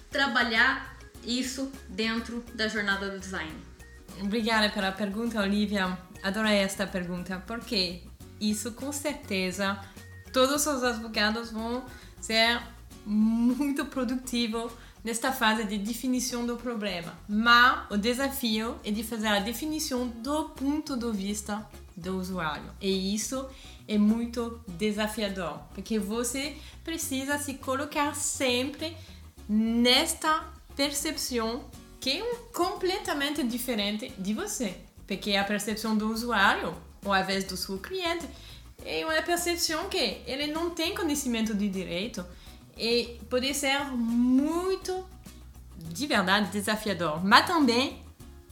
trabalhar 0.08 0.96
isso 1.24 1.70
dentro 1.88 2.42
da 2.54 2.68
jornada 2.68 3.10
do 3.10 3.18
design? 3.18 3.52
Obrigada 4.20 4.70
pela 4.70 4.92
pergunta, 4.92 5.40
Olivia. 5.40 5.98
Adorei 6.22 6.58
esta 6.58 6.86
pergunta, 6.86 7.42
porque 7.46 8.02
isso 8.40 8.72
com 8.72 8.92
certeza 8.92 9.80
todos 10.32 10.66
os 10.66 10.84
advogados 10.84 11.50
vão 11.50 11.84
ser 12.20 12.60
muito 13.04 13.86
produtivos 13.86 14.72
nesta 15.02 15.32
fase 15.32 15.64
de 15.64 15.78
definição 15.78 16.46
do 16.46 16.56
problema. 16.56 17.12
Mas 17.28 17.90
o 17.90 17.96
desafio 17.96 18.76
é 18.84 18.90
de 18.90 19.02
fazer 19.02 19.28
a 19.28 19.40
definição 19.40 20.08
do 20.08 20.50
ponto 20.50 20.96
de 20.96 21.10
vista 21.10 21.66
do 21.96 22.18
usuário. 22.18 22.70
E 22.80 23.14
isso 23.14 23.46
é 23.86 23.98
muito 23.98 24.60
desafiador, 24.68 25.58
porque 25.74 25.98
você 25.98 26.56
precisa 26.84 27.38
se 27.38 27.54
colocar 27.54 28.14
sempre 28.14 28.96
nesta 29.48 30.44
percepção 30.76 31.64
que 31.98 32.10
é 32.10 32.34
completamente 32.54 33.42
diferente 33.42 34.12
de 34.16 34.32
você. 34.32 34.76
Porque 35.06 35.34
a 35.34 35.44
percepção 35.44 35.96
do 35.96 36.10
usuário, 36.10 36.74
ou 37.04 37.12
a 37.12 37.20
vez 37.22 37.44
do 37.44 37.56
seu 37.56 37.78
cliente, 37.78 38.26
é 38.84 39.04
uma 39.04 39.20
percepção 39.22 39.88
que 39.88 40.22
ele 40.26 40.46
não 40.46 40.70
tem 40.70 40.94
conhecimento 40.94 41.52
de 41.52 41.68
direito 41.68 42.24
e 42.76 43.20
pode 43.28 43.52
ser 43.54 43.84
muito, 43.92 45.06
de 45.76 46.06
verdade, 46.06 46.50
desafiador, 46.50 47.24
mas 47.24 47.46
também 47.46 48.02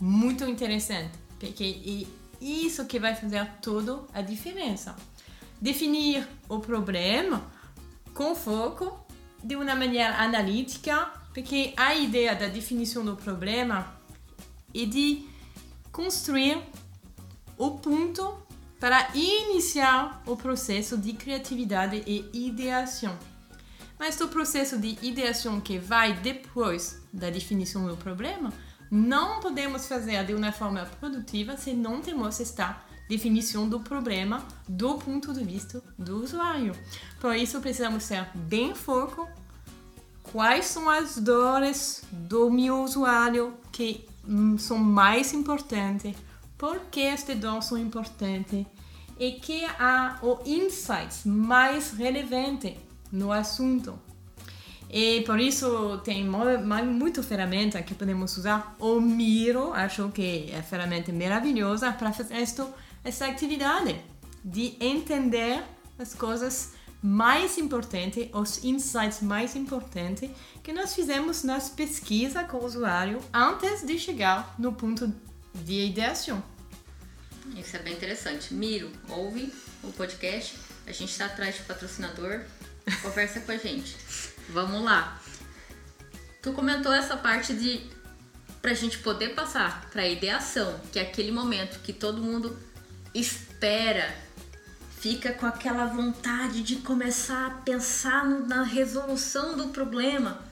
muito 0.01 0.45
interessante, 0.45 1.13
porque 1.39 2.07
é 2.11 2.45
isso 2.45 2.87
que 2.87 2.99
vai 2.99 3.15
fazer 3.15 3.47
toda 3.61 4.05
a 4.13 4.21
diferença. 4.21 4.95
Definir 5.61 6.27
o 6.49 6.61
problema 6.61 7.51
com 8.15 8.35
foco 8.35 9.07
de 9.43 9.57
uma 9.57 9.75
maneira 9.75 10.17
analítica, 10.19 11.11
porque 11.33 11.73
a 11.77 11.95
ideia 11.95 12.35
da 12.35 12.47
definição 12.47 13.05
do 13.05 13.17
problema 13.17 13.95
é 14.75 14.85
de 14.85 15.27
construir 15.91 16.63
o 17.57 17.73
ponto 17.73 18.39
para 18.79 19.11
iniciar 19.15 20.23
o 20.27 20.37
processo 20.37 20.97
de 20.97 21.13
criatividade 21.13 22.03
e 22.07 22.47
ideação. 22.47 23.19
Mas 23.99 24.21
o 24.21 24.29
processo 24.29 24.79
de 24.79 24.97
ideação 25.03 25.61
que 25.61 25.79
vai 25.79 26.15
depois 26.15 27.03
da 27.13 27.31
definição 27.31 27.87
do 27.87 27.97
problema, 27.97 28.53
não 28.91 29.41
podemos 29.41 29.87
fazer 29.87 30.25
de 30.25 30.35
uma 30.35 30.53
forma 30.53 30.87
produtiva 31.01 31.57
se 31.57 31.75
não 31.75 32.01
temos 32.01 32.41
esta 32.41 32.81
definição 33.09 33.69
do 33.69 33.81
problema 33.81 34.45
do 34.69 34.95
ponto 34.99 35.33
de 35.33 35.43
vista 35.43 35.83
do 35.99 36.23
usuário. 36.23 36.75
Por 37.21 37.35
isso, 37.35 37.61
precisamos 37.61 38.05
ser 38.05 38.27
bem 38.35 38.75
foco. 38.75 39.29
Quais 40.23 40.67
são 40.67 40.89
as 40.91 41.17
dores 41.17 42.03
do 42.13 42.51
meu 42.51 42.83
usuário 42.83 43.55
que 43.73 44.07
hum, 44.27 44.59
são 44.59 44.77
mais 44.77 45.33
importantes, 45.33 46.15
por 46.59 46.81
que 46.91 47.01
estas 47.01 47.39
dores 47.39 47.65
são 47.65 47.79
importantes? 47.79 48.67
E 49.19 49.33
que 49.33 49.65
há 49.65 50.19
o 50.23 50.39
insights 50.45 51.25
mais 51.25 51.91
relevante 51.93 52.77
no 53.11 53.33
assunto. 53.33 53.99
E 54.91 55.21
por 55.23 55.39
isso 55.39 55.99
tem 56.03 56.25
muita 56.25 57.23
ferramenta 57.23 57.83
que 57.83 57.95
podemos 57.95 58.37
usar. 58.37 58.75
O 58.79 59.01
Miro, 59.01 59.73
acho 59.73 60.09
que 60.11 60.51
é 60.51 60.63
ferramenta 60.63 61.13
maravilhosa 61.13 61.93
para 61.93 62.13
fazer 62.13 62.35
esta, 62.35 62.67
essa 63.05 63.27
atividade 63.27 64.01
de 64.43 64.77
entender 64.81 65.63
as 65.99 66.15
coisas 66.15 66.73
mais 67.03 67.59
importantes, 67.59 68.29
os 68.33 68.65
insights 68.65 69.21
mais 69.21 69.55
importantes 69.55 70.31
que 70.63 70.73
nós 70.73 70.95
fizemos 70.95 71.45
nas 71.45 71.69
pesquisas 71.69 72.47
com 72.49 72.57
o 72.57 72.65
usuário 72.65 73.21
antes 73.33 73.87
de 73.87 73.99
chegar 73.99 74.55
no 74.59 74.73
ponto 74.73 75.13
de 75.55 75.87
ideação. 75.87 76.43
Isso 77.57 77.77
é 77.77 77.79
bem 77.81 77.95
interessante. 77.95 78.53
Miro, 78.53 78.91
ouve 79.09 79.53
o 79.83 79.93
podcast. 79.93 80.57
A 80.87 80.93
gente 80.93 81.11
está 81.11 81.27
atrás 81.27 81.57
de 81.57 81.63
patrocinador. 81.63 82.43
Conversa 83.03 83.41
com 83.41 83.53
a 83.53 83.57
gente. 83.57 83.97
Vamos 84.49 84.83
lá. 84.83 85.21
Tu 86.43 86.53
comentou 86.53 86.93
essa 86.93 87.17
parte 87.17 87.55
de 87.55 87.83
pra 88.63 88.75
gente 88.75 88.99
poder 88.99 89.35
passar 89.35 89.89
pra 89.91 90.07
ideação, 90.07 90.81
que 90.93 90.99
é 90.99 91.03
aquele 91.03 91.31
momento 91.31 91.81
que 91.81 91.93
todo 91.93 92.23
mundo 92.23 92.59
espera, 93.15 94.15
fica 95.01 95.33
com 95.33 95.47
aquela 95.47 95.87
vontade 95.87 96.63
de 96.63 96.77
começar 96.77 97.47
a 97.47 97.51
pensar 97.51 98.25
na 98.25 98.63
resolução 98.63 99.57
do 99.57 99.69
problema, 99.69 100.43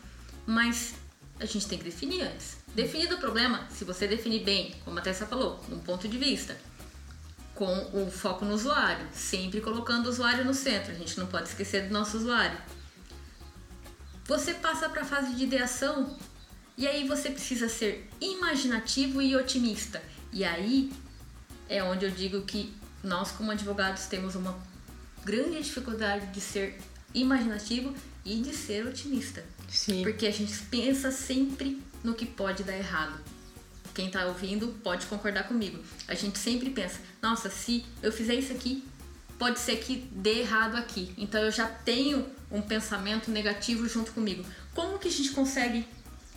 mas 0.47 0.95
a 1.39 1.45
gente 1.45 1.67
tem 1.67 1.79
que 1.79 1.85
definir 1.85 2.23
antes. 2.23 2.59
Definido 2.75 3.17
o 3.17 3.19
problema, 3.19 3.67
se 3.71 3.85
você 3.85 4.07
definir 4.07 4.45
bem, 4.45 4.75
como 4.85 4.99
a 4.99 5.03
Tessa 5.03 5.27
falou, 5.27 5.65
num 5.69 5.79
ponto 5.79 6.07
de 6.07 6.19
vista, 6.19 6.57
com 7.57 7.75
o 7.95 8.11
foco 8.11 8.45
no 8.45 8.55
usuário, 8.55 9.05
sempre 9.13 9.63
colocando 9.63 10.07
o 10.07 10.11
usuário 10.11 10.45
no 10.45 10.55
centro, 10.55 10.93
a 10.93 10.95
gente 10.95 11.19
não 11.19 11.27
pode 11.27 11.49
esquecer 11.49 11.89
do 11.89 11.93
nosso 11.93 12.19
usuário. 12.19 12.59
Você 14.27 14.55
passa 14.55 14.89
para 14.89 15.03
a 15.03 15.05
fase 15.05 15.35
de 15.35 15.45
ideação 15.45 16.17
e 16.77 16.87
aí 16.87 17.09
você 17.09 17.31
precisa 17.31 17.69
ser 17.69 18.09
imaginativo 18.21 19.23
e 19.23 19.35
otimista. 19.35 20.03
E 20.33 20.45
aí 20.45 20.93
é 21.69 21.83
onde 21.83 22.05
eu 22.05 22.11
digo 22.11 22.43
que 22.43 22.75
nós, 23.03 23.31
como 23.31 23.51
advogados, 23.51 24.05
temos 24.05 24.35
uma 24.35 24.59
grande 25.25 25.63
dificuldade 25.63 26.27
de 26.27 26.41
ser 26.41 26.79
imaginativo 27.15 27.95
e 28.23 28.37
de 28.37 28.55
ser 28.55 28.87
otimista. 28.87 29.43
Sim. 29.69 30.03
Porque 30.03 30.27
a 30.27 30.33
gente 30.33 30.55
pensa 30.65 31.11
sempre 31.11 31.83
no 32.05 32.13
que 32.13 32.27
pode 32.27 32.65
dar 32.65 32.77
errado 32.77 33.36
quem 33.97 34.09
está 34.09 34.27
ouvindo 34.27 34.69
pode 34.85 35.07
concordar 35.07 35.45
comigo. 35.45 35.83
A 36.07 36.15
gente 36.15 36.39
sempre 36.39 36.69
pensa, 36.69 37.01
nossa, 37.23 37.49
se 37.49 37.83
eu 38.03 38.13
fizer 38.13 38.35
isso 38.35 38.53
aqui, 38.53 38.85
pode 39.39 39.59
ser 39.59 39.77
que 39.77 39.97
dê 40.13 40.41
errado 40.41 40.77
aqui. 40.77 41.15
Então 41.17 41.41
eu 41.41 41.51
já 41.51 41.67
tenho 41.67 42.27
um 42.53 42.61
pensamento 42.61 43.31
negativo 43.31 43.89
junto 43.89 44.13
comigo. 44.13 44.45
Como 44.75 44.99
que 44.99 45.09
a 45.09 45.11
gente 45.11 45.31
consegue 45.31 45.89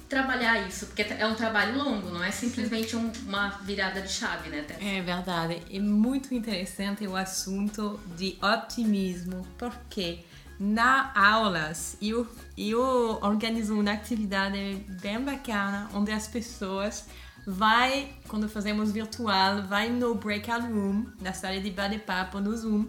trabalhar 0.08 0.66
isso? 0.70 0.86
Porque 0.86 1.02
é 1.02 1.28
um 1.28 1.36
trabalho 1.36 1.78
longo, 1.78 2.10
não 2.10 2.24
é 2.24 2.32
simplesmente 2.32 2.96
um, 2.96 3.12
uma 3.28 3.50
virada 3.64 4.02
de 4.02 4.10
chave, 4.10 4.50
né, 4.50 4.62
Tessa? 4.62 4.82
É 4.82 5.02
verdade. 5.02 5.62
É 5.70 5.80
muito 5.80 6.34
interessante 6.34 7.06
o 7.06 7.18
assunto 7.18 8.00
de 8.16 8.38
otimismo, 8.42 9.46
porque 9.58 10.24
na 10.58 11.12
aulas 11.14 11.98
eu, 12.02 12.26
eu 12.58 13.20
organizo 13.22 13.78
uma 13.78 13.92
atividade 13.92 14.86
bem 15.02 15.20
bacana 15.20 15.90
onde 15.94 16.12
as 16.12 16.26
pessoas 16.26 17.06
vai, 17.50 18.14
quando 18.28 18.48
fazemos 18.48 18.92
virtual, 18.92 19.64
vai 19.64 19.90
no 19.90 20.14
breakout 20.16 20.68
room, 20.68 21.06
na 21.20 21.34
sala 21.34 21.60
de 21.60 21.72
bate-papo 21.72 22.40
no 22.40 22.56
Zoom, 22.56 22.86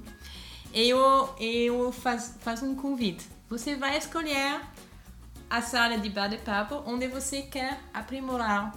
eu, 0.72 1.34
eu 1.38 1.92
faço 1.92 2.66
um 2.66 2.74
convite. 2.74 3.26
Você 3.48 3.74
vai 3.74 3.96
escolher 3.96 4.60
a 5.48 5.62
sala 5.62 5.98
de 5.98 6.10
bate-papo 6.10 6.82
onde 6.86 7.08
você 7.08 7.42
quer 7.42 7.80
aprimorar. 7.92 8.74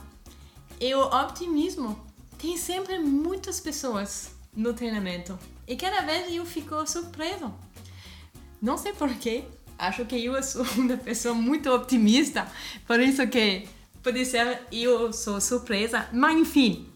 E 0.79 0.95
o 0.95 1.01
optimismo 1.01 2.01
tem 2.37 2.57
sempre 2.57 2.99
muitas 2.99 3.59
pessoas 3.59 4.31
no 4.55 4.73
treinamento. 4.73 5.37
E 5.67 5.75
cada 5.75 6.01
vez 6.01 6.33
eu 6.33 6.45
fico 6.45 6.87
surpreso. 6.87 7.53
Não 8.61 8.77
sei 8.77 8.93
porquê, 8.93 9.43
acho 9.77 10.05
que 10.05 10.23
eu 10.23 10.41
sou 10.41 10.65
uma 10.79 10.95
pessoa 10.95 11.35
muito 11.35 11.69
otimista, 11.69 12.47
por 12.87 13.01
isso 13.01 13.27
que 13.27 13.67
pode 14.03 14.25
ser 14.25 14.67
eu 14.71 15.13
sou 15.13 15.39
surpresa, 15.39 16.07
mas 16.11 16.37
enfim, 16.37 16.91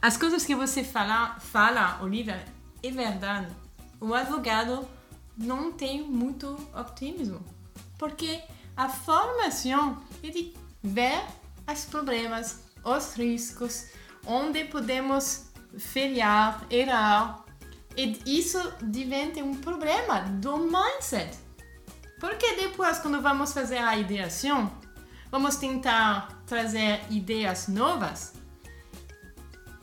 as 0.00 0.16
coisas 0.16 0.46
que 0.46 0.54
você 0.54 0.84
fala, 0.84 1.38
fala 1.40 1.98
Olivia, 2.00 2.44
é 2.82 2.90
verdade. 2.90 3.52
O 4.00 4.14
advogado 4.14 4.88
não 5.36 5.72
tenho 5.72 6.06
muito 6.06 6.56
otimismo. 6.72 7.44
Porque 7.98 8.40
a 8.76 8.88
formação 8.88 10.00
é 10.22 10.28
de 10.28 10.54
ver 10.80 11.20
os 11.70 11.84
problemas, 11.84 12.62
os 12.84 13.14
riscos, 13.14 13.88
onde 14.24 14.64
podemos 14.66 15.50
falhar, 15.76 16.64
errar. 16.70 17.44
E 17.96 18.22
isso 18.24 18.72
diventa 18.80 19.42
um 19.42 19.56
problema 19.56 20.20
do 20.20 20.58
mindset. 20.58 21.36
Porque 22.20 22.54
depois, 22.54 23.00
quando 23.00 23.20
vamos 23.20 23.52
fazer 23.52 23.78
a 23.78 23.96
ideação, 23.96 24.72
vamos 25.30 25.56
tentar 25.56 26.42
trazer 26.46 27.00
ideias 27.10 27.68
novas, 27.68 28.34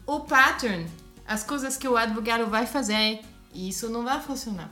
o 0.06 0.20
pattern, 0.22 0.88
as 1.28 1.44
coisas 1.44 1.78
que 1.78 1.88
o 1.88 1.98
advogado 1.98 2.48
vai 2.48 2.66
fazer, 2.66 3.22
isso 3.54 3.90
não 3.90 4.04
vai 4.04 4.22
funcionar. 4.22 4.72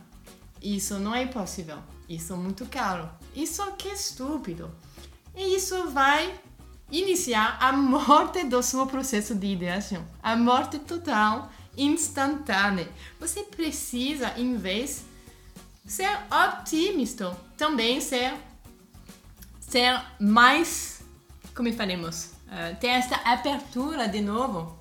Isso 0.61 0.99
não 0.99 1.15
é 1.15 1.25
possível. 1.25 1.79
Isso 2.07 2.33
é 2.33 2.35
muito 2.35 2.65
caro. 2.67 3.09
Isso 3.35 3.61
aqui 3.61 3.89
é 3.89 3.93
estúpido. 3.93 4.71
E 5.35 5.55
isso 5.55 5.89
vai 5.89 6.39
iniciar 6.91 7.57
a 7.59 7.73
morte 7.73 8.43
do 8.43 8.61
seu 8.61 8.85
processo 8.85 9.33
de 9.33 9.47
ideação. 9.47 10.07
A 10.21 10.35
morte 10.35 10.77
total, 10.79 11.51
instantânea. 11.75 12.87
Você 13.19 13.43
precisa, 13.43 14.33
em 14.37 14.55
vez 14.55 15.03
ser 15.85 16.09
otimista, 16.31 17.35
também 17.57 17.99
ser 17.99 18.33
ser 19.73 19.99
mais, 20.19 21.01
como 21.55 21.73
falamos, 21.73 22.25
uh, 22.25 22.75
ter 22.79 22.89
esta 22.89 23.15
abertura 23.25 24.07
de 24.07 24.21
novo, 24.21 24.77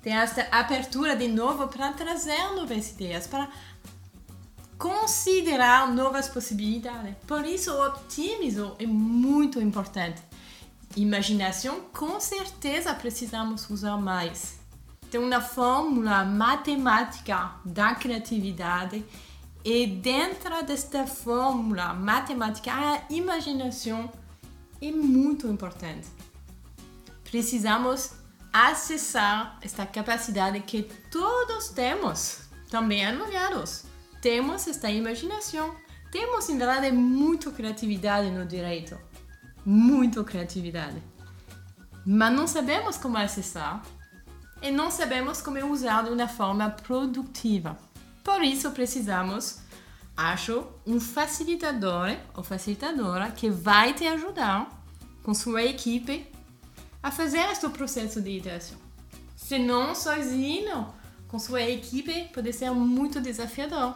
ter 0.00 0.10
esta 0.10 0.46
abertura 0.52 1.16
de 1.16 1.26
novo 1.26 1.66
para 1.66 1.92
trazer 1.92 2.54
novas 2.54 2.92
ideias, 2.92 3.26
para 3.26 3.48
considerar 4.78 5.92
novas 5.92 6.28
possibilidades. 6.28 7.16
Por 7.26 7.44
isso, 7.44 7.72
o 7.72 7.84
otimismo 7.84 8.76
é 8.78 8.86
muito 8.86 9.60
importante. 9.60 10.22
Imaginação, 10.94 11.80
com 11.92 12.20
certeza, 12.20 12.94
precisamos 12.94 13.68
usar 13.68 13.96
mais. 13.96 14.60
Tem 15.10 15.20
uma 15.20 15.40
fórmula 15.40 16.24
matemática 16.24 17.56
da 17.64 17.96
criatividade 17.96 19.04
e 19.64 19.86
dentro 19.86 20.62
desta 20.64 21.06
fórmula 21.06 21.92
matemática, 21.92 22.72
a 22.72 23.02
imaginação 23.10 24.10
é 24.80 24.90
muito 24.90 25.46
importante. 25.46 26.08
Precisamos 27.24 28.12
acessar 28.52 29.58
esta 29.62 29.86
capacidade 29.86 30.60
que 30.60 30.82
todos 31.10 31.68
temos, 31.68 32.40
também 32.70 33.04
advogados 33.06 33.90
temos 34.20 34.68
esta 34.68 34.90
imaginação. 34.90 35.74
Temos, 36.12 36.48
em 36.48 36.58
verdade, 36.58 36.92
muito 36.92 37.50
criatividade 37.52 38.30
no 38.30 38.44
direito. 38.44 38.98
Muito 39.64 40.22
criatividade. 40.24 41.02
Mas 42.04 42.32
não 42.32 42.46
sabemos 42.46 42.96
como 42.96 43.16
acessar 43.16 43.82
e 44.62 44.70
não 44.70 44.90
sabemos 44.90 45.40
como 45.40 45.58
usar 45.72 46.04
de 46.04 46.10
uma 46.10 46.28
forma 46.28 46.68
produtiva. 46.70 47.78
Por 48.22 48.42
isso, 48.42 48.70
precisamos, 48.70 49.60
acho, 50.16 50.64
um 50.86 51.00
facilitador 51.00 52.16
ou 52.34 52.42
facilitadora 52.42 53.30
que 53.30 53.50
vai 53.50 53.94
te 53.94 54.06
ajudar 54.06 54.68
com 55.22 55.34
sua 55.34 55.62
equipe 55.62 56.26
a 57.02 57.10
fazer 57.10 57.50
este 57.50 57.68
processo 57.68 58.20
de 58.20 58.38
ideação. 58.38 58.78
Se 59.36 59.58
não 59.58 59.94
sozinho, 59.94 60.92
com 61.28 61.38
sua 61.38 61.62
equipe, 61.62 62.28
pode 62.32 62.52
ser 62.52 62.70
muito 62.70 63.20
desafiador 63.20 63.94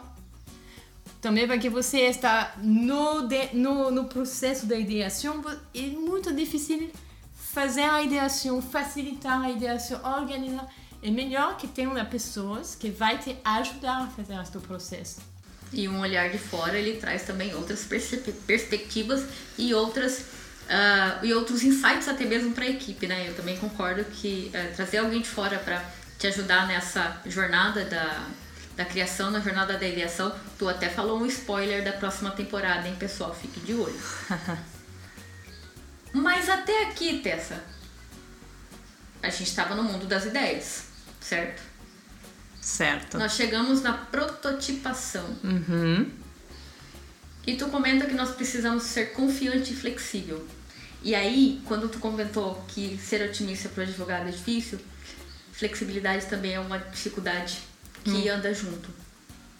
também 1.25 1.47
porque 1.47 1.71
você 1.71 2.01
está 2.01 2.53
no, 2.61 3.27
de, 3.27 3.55
no, 3.55 3.89
no 3.89 4.05
processo 4.05 4.67
da 4.67 4.77
ideação, 4.77 5.43
é 5.73 5.81
muito 5.87 6.31
difícil 6.31 6.91
fazer 7.33 7.81
a 7.81 8.03
ideação, 8.03 8.61
facilitar 8.61 9.41
a 9.41 9.49
ideação, 9.49 9.99
organizar. 10.03 10.67
É 11.05 11.11
melhor 11.11 11.55
que 11.55 11.67
tenha 11.67 12.03
pessoas 12.03 12.73
que 12.73 12.89
vai 12.89 13.19
te 13.19 13.37
ajudar 13.45 14.05
a 14.05 14.07
fazer 14.07 14.41
este 14.41 14.57
processo. 14.57 15.21
E 15.71 15.87
um 15.87 15.99
olhar 15.99 16.31
de 16.31 16.39
fora, 16.39 16.75
ele 16.79 16.97
traz 16.99 17.21
também 17.21 17.53
outras 17.53 17.87
perspectivas 18.47 19.23
e 19.55 19.71
outras 19.71 20.19
uh, 20.63 21.23
e 21.23 21.31
outros 21.31 21.61
insights 21.61 22.07
até 22.07 22.25
mesmo 22.25 22.53
para 22.53 22.63
a 22.63 22.69
equipe, 22.69 23.05
né? 23.05 23.29
Eu 23.29 23.35
também 23.35 23.55
concordo 23.55 24.03
que 24.05 24.49
uh, 24.49 24.75
trazer 24.75 24.97
alguém 24.97 25.21
de 25.21 25.27
fora 25.27 25.59
para 25.59 25.85
te 26.17 26.25
ajudar 26.25 26.65
nessa 26.65 27.21
jornada 27.27 27.85
da 27.85 28.27
da 28.75 28.83
criação 28.83 29.29
na 29.29 29.39
jornada 29.39 29.77
da 29.77 29.87
ideação. 29.87 30.35
Tu 30.57 30.67
até 30.67 30.89
falou 30.89 31.19
um 31.19 31.25
spoiler 31.27 31.83
da 31.83 31.93
próxima 31.93 32.31
temporada, 32.31 32.87
hein, 32.87 32.95
pessoal? 32.97 33.31
Fique 33.33 33.59
de 33.59 33.75
olho. 33.75 34.01
Mas 36.11 36.49
até 36.49 36.85
aqui, 36.85 37.19
Tessa, 37.19 37.63
a 39.21 39.29
gente 39.29 39.43
estava 39.43 39.75
no 39.75 39.83
mundo 39.83 40.07
das 40.07 40.25
ideias, 40.25 40.94
certo? 41.27 41.61
Certo. 42.61 43.17
Nós 43.17 43.33
chegamos 43.33 43.81
na 43.81 43.93
prototipação. 43.93 45.25
Uhum. 45.43 46.09
E 47.45 47.55
tu 47.55 47.67
comenta 47.67 48.05
que 48.05 48.13
nós 48.13 48.31
precisamos 48.31 48.83
ser 48.83 49.13
confiante 49.13 49.73
e 49.73 49.75
flexível. 49.75 50.45
E 51.03 51.13
aí, 51.13 51.61
quando 51.65 51.87
tu 51.87 51.99
comentou 51.99 52.63
que 52.67 52.97
ser 52.97 53.21
otimista 53.27 53.69
para 53.69 53.81
o 53.81 53.83
advogado 53.87 54.27
é 54.27 54.31
difícil, 54.31 54.79
flexibilidade 55.51 56.25
também 56.25 56.55
é 56.55 56.59
uma 56.59 56.79
dificuldade 56.79 57.59
que 58.03 58.11
hum. 58.11 58.33
anda 58.33 58.53
junto. 58.53 58.89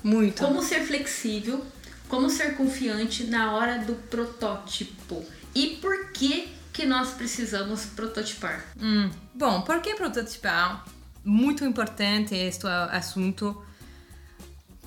Muito. 0.04 0.44
Como 0.44 0.64
ser 0.64 0.82
flexível, 0.82 1.64
como 2.08 2.30
ser 2.30 2.56
confiante 2.56 3.26
na 3.26 3.54
hora 3.54 3.80
do 3.80 3.94
protótipo. 3.94 5.24
E 5.54 5.78
por 5.82 6.12
que 6.12 6.50
que 6.74 6.86
nós 6.86 7.12
precisamos 7.12 7.86
prototipar? 7.86 8.66
Hum. 8.80 9.10
Bom, 9.34 9.62
por 9.62 9.80
que 9.82 9.96
prototipar? 9.96 10.86
Muito 11.26 11.66
importante 11.66 12.36
este 12.36 12.68
assunto 12.68 13.62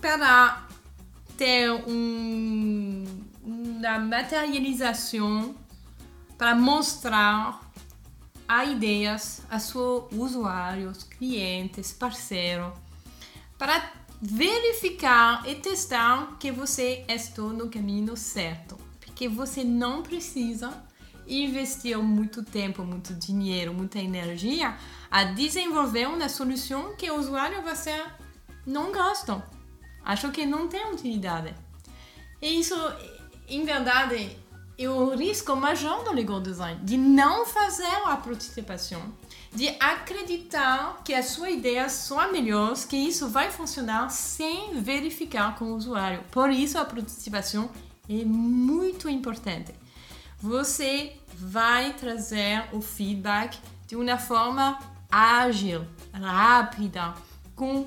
para 0.01 0.67
ter 1.37 1.71
um, 1.71 3.05
uma 3.43 3.99
materialização 3.99 5.55
para 6.39 6.55
mostrar 6.55 7.61
a 8.47 8.65
ideias 8.65 9.43
a 9.51 9.59
seus 9.59 10.05
usuários, 10.13 11.03
clientes, 11.03 11.93
parceiros 11.93 12.73
para 13.59 13.93
verificar 14.23 15.47
e 15.49 15.57
testar 15.57 16.37
que 16.39 16.51
você 16.51 17.05
está 17.09 17.43
no 17.43 17.69
caminho 17.69 18.17
certo. 18.17 18.77
Porque 19.01 19.29
você 19.29 19.65
não 19.65 20.03
precisa 20.03 20.73
investir 21.29 21.99
muito 21.99 22.43
tempo, 22.43 22.83
muito 22.83 23.15
dinheiro, 23.15 23.75
muita 23.75 23.99
energia 23.99 24.77
a 25.11 25.25
desenvolver 25.25 26.09
uma 26.09 26.29
solução 26.29 26.97
que 26.97 27.11
o 27.11 27.19
usuário 27.19 27.63
você 27.63 28.05
não 28.67 28.93
gosta. 28.93 29.45
Acho 30.05 30.31
que 30.31 30.47
não 30.47 30.69
tem 30.69 30.91
utilidade. 30.93 31.55
E 32.41 32.59
isso, 32.61 32.75
em 33.49 33.65
verdade, 33.65 34.37
é 34.79 34.89
o 34.89 35.15
risco 35.15 35.55
maior 35.57 36.05
do 36.05 36.13
legal 36.13 36.41
design, 36.41 36.81
de 36.85 36.97
não 36.97 37.45
fazer 37.45 37.95
a 38.07 38.17
participação 38.17 39.03
de 39.53 39.69
acreditar 39.81 41.03
que 41.05 41.15
a 41.15 41.23
sua 41.23 41.51
ideia 41.51 41.89
são 41.89 42.31
melhores, 42.31 42.85
que 42.85 42.97
isso 42.97 43.29
vai 43.29 43.51
funcionar 43.51 44.11
sem 44.11 44.81
verificar 44.81 45.57
com 45.57 45.67
o 45.67 45.77
usuário. 45.77 46.23
Por 46.31 46.51
isso 46.51 46.79
a 46.79 46.85
participação 46.85 47.71
é 48.09 48.25
muito 48.25 49.09
importante. 49.09 49.75
Você 50.41 51.15
vai 51.41 51.93
trazer 51.95 52.69
o 52.73 52.81
feedback 52.81 53.59
de 53.87 53.95
uma 53.95 54.19
forma 54.19 54.79
ágil, 55.11 55.87
rápida, 56.13 57.15
com 57.55 57.87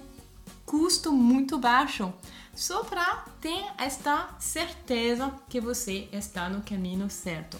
custo 0.65 1.11
muito 1.11 1.57
baixo, 1.57 2.13
só 2.55 2.83
para 2.83 3.25
ter 3.41 3.63
esta 3.77 4.29
certeza 4.39 5.33
que 5.49 5.59
você 5.59 6.07
está 6.11 6.47
no 6.49 6.61
caminho 6.61 7.09
certo. 7.09 7.57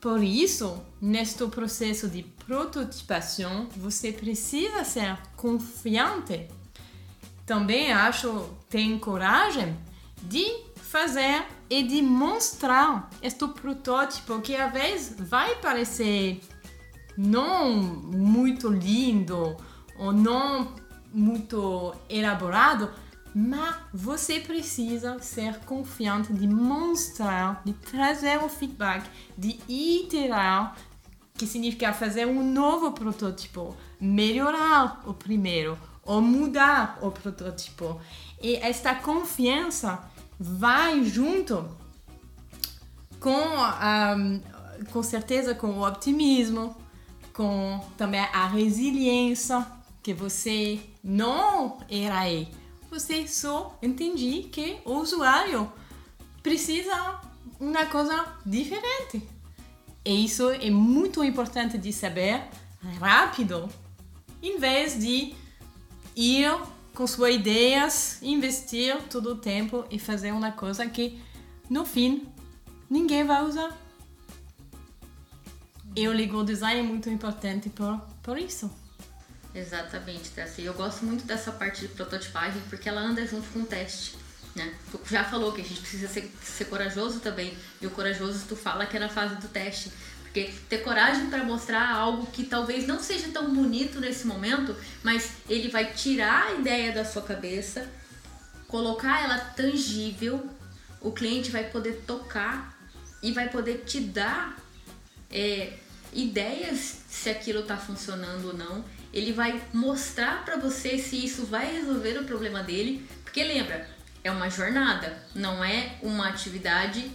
Por 0.00 0.22
isso, 0.22 0.82
neste 1.00 1.46
processo 1.46 2.08
de 2.08 2.22
prototipação, 2.22 3.68
você 3.76 4.12
precisa 4.12 4.84
ser 4.84 5.18
confiante. 5.36 6.48
Também 7.46 7.92
acho 7.92 8.48
tem 8.68 8.98
coragem 8.98 9.76
de 10.22 10.44
fazer 10.76 11.44
e 11.70 11.82
de 11.82 12.00
mostrar 12.02 13.10
este 13.22 13.46
protótipo 13.48 14.40
que 14.40 14.56
às 14.56 14.72
vezes 14.72 15.16
vai 15.18 15.56
parecer 15.56 16.40
não 17.16 17.76
muito 17.76 18.68
lindo 18.68 19.56
ou 19.98 20.12
não 20.12 20.72
muito 21.12 21.94
elaborado, 22.08 22.90
mas 23.34 23.76
você 23.92 24.40
precisa 24.40 25.18
ser 25.20 25.58
confiante 25.60 26.32
de 26.32 26.46
mostrar, 26.46 27.62
de 27.64 27.72
trazer 27.72 28.38
o 28.38 28.48
feedback, 28.48 29.04
de 29.36 29.58
iterar, 29.68 30.76
que 31.34 31.46
significa 31.46 31.92
fazer 31.92 32.26
um 32.26 32.42
novo 32.52 32.92
protótipo, 32.92 33.76
melhorar 34.00 35.02
o 35.06 35.14
primeiro, 35.14 35.78
ou 36.02 36.20
mudar 36.20 36.98
o 37.02 37.10
protótipo. 37.10 38.00
E 38.40 38.56
esta 38.56 38.94
confiança 38.94 40.02
vai 40.38 41.04
junto 41.04 41.68
com, 43.18 43.30
um, 43.30 44.40
com 44.92 45.02
certeza, 45.02 45.54
com 45.54 45.68
o 45.68 45.86
optimismo, 45.86 46.76
com 47.32 47.80
também 47.96 48.20
a 48.20 48.46
resiliência, 48.46 49.66
que 50.02 50.14
você 50.14 50.80
não 51.02 51.78
era 51.90 52.20
aí. 52.20 52.48
Você 52.90 53.26
só 53.26 53.76
entende 53.82 54.44
que 54.44 54.78
o 54.84 54.94
usuário 54.94 55.70
precisa 56.42 57.20
uma 57.60 57.84
coisa 57.86 58.26
diferente. 58.46 59.22
E 60.04 60.24
isso 60.24 60.50
é 60.50 60.70
muito 60.70 61.22
importante 61.22 61.76
de 61.76 61.92
saber 61.92 62.44
rápido, 62.98 63.68
em 64.42 64.58
vez 64.58 64.98
de 64.98 65.34
ir 66.16 66.50
suas 67.06 67.34
ideias, 67.34 68.18
investir 68.22 68.96
todo 69.10 69.32
o 69.32 69.36
tempo 69.36 69.84
e 69.90 69.98
fazer 69.98 70.32
uma 70.32 70.52
coisa 70.52 70.86
que 70.88 71.20
no 71.68 71.84
fim 71.84 72.26
ninguém 72.90 73.24
vai 73.24 73.44
usar. 73.44 73.76
E 75.94 76.06
o 76.06 76.12
legal 76.12 76.44
design 76.44 76.82
muito 76.82 77.10
importante 77.10 77.68
por, 77.68 78.00
por 78.22 78.38
isso. 78.38 78.70
Exatamente, 79.54 80.30
Tessa. 80.30 80.60
E 80.60 80.66
eu 80.66 80.74
gosto 80.74 81.04
muito 81.04 81.24
dessa 81.24 81.50
parte 81.50 81.80
de 81.80 81.88
prototipagem 81.88 82.62
porque 82.68 82.88
ela 82.88 83.00
anda 83.00 83.26
junto 83.26 83.48
com 83.48 83.60
o 83.60 83.66
teste. 83.66 84.16
Né? 84.54 84.74
Tu 84.90 85.00
já 85.10 85.24
falou 85.24 85.52
que 85.52 85.60
a 85.60 85.64
gente 85.64 85.80
precisa 85.80 86.08
ser, 86.08 86.32
ser 86.42 86.66
corajoso 86.66 87.20
também. 87.20 87.56
E 87.80 87.86
o 87.86 87.90
corajoso 87.90 88.44
tu 88.48 88.56
fala 88.56 88.86
que 88.86 88.96
é 88.96 89.00
na 89.00 89.08
fase 89.08 89.36
do 89.36 89.48
teste. 89.48 89.90
Porque 90.38 90.52
ter 90.68 90.78
coragem 90.78 91.26
para 91.26 91.42
mostrar 91.42 91.90
algo 91.90 92.26
que 92.26 92.44
talvez 92.44 92.86
não 92.86 93.00
seja 93.00 93.28
tão 93.28 93.52
bonito 93.52 94.00
nesse 94.00 94.26
momento, 94.26 94.76
mas 95.02 95.32
ele 95.48 95.68
vai 95.68 95.92
tirar 95.92 96.48
a 96.48 96.52
ideia 96.54 96.92
da 96.92 97.04
sua 97.04 97.22
cabeça, 97.22 97.88
colocar 98.68 99.24
ela 99.24 99.38
tangível, 99.38 100.48
o 101.00 101.10
cliente 101.10 101.50
vai 101.50 101.64
poder 101.64 102.04
tocar 102.06 102.76
e 103.22 103.32
vai 103.32 103.48
poder 103.48 103.84
te 103.84 104.00
dar 104.00 104.56
é, 105.30 105.72
ideias 106.12 107.02
se 107.08 107.30
aquilo 107.30 107.60
está 107.60 107.76
funcionando 107.76 108.48
ou 108.48 108.54
não. 108.54 108.84
Ele 109.12 109.32
vai 109.32 109.60
mostrar 109.72 110.44
para 110.44 110.56
você 110.56 110.98
se 110.98 111.24
isso 111.24 111.46
vai 111.46 111.72
resolver 111.72 112.18
o 112.18 112.24
problema 112.24 112.62
dele, 112.62 113.04
porque 113.24 113.42
lembra, 113.42 113.88
é 114.22 114.30
uma 114.30 114.48
jornada, 114.50 115.18
não 115.34 115.64
é 115.64 115.96
uma 116.02 116.28
atividade 116.28 117.10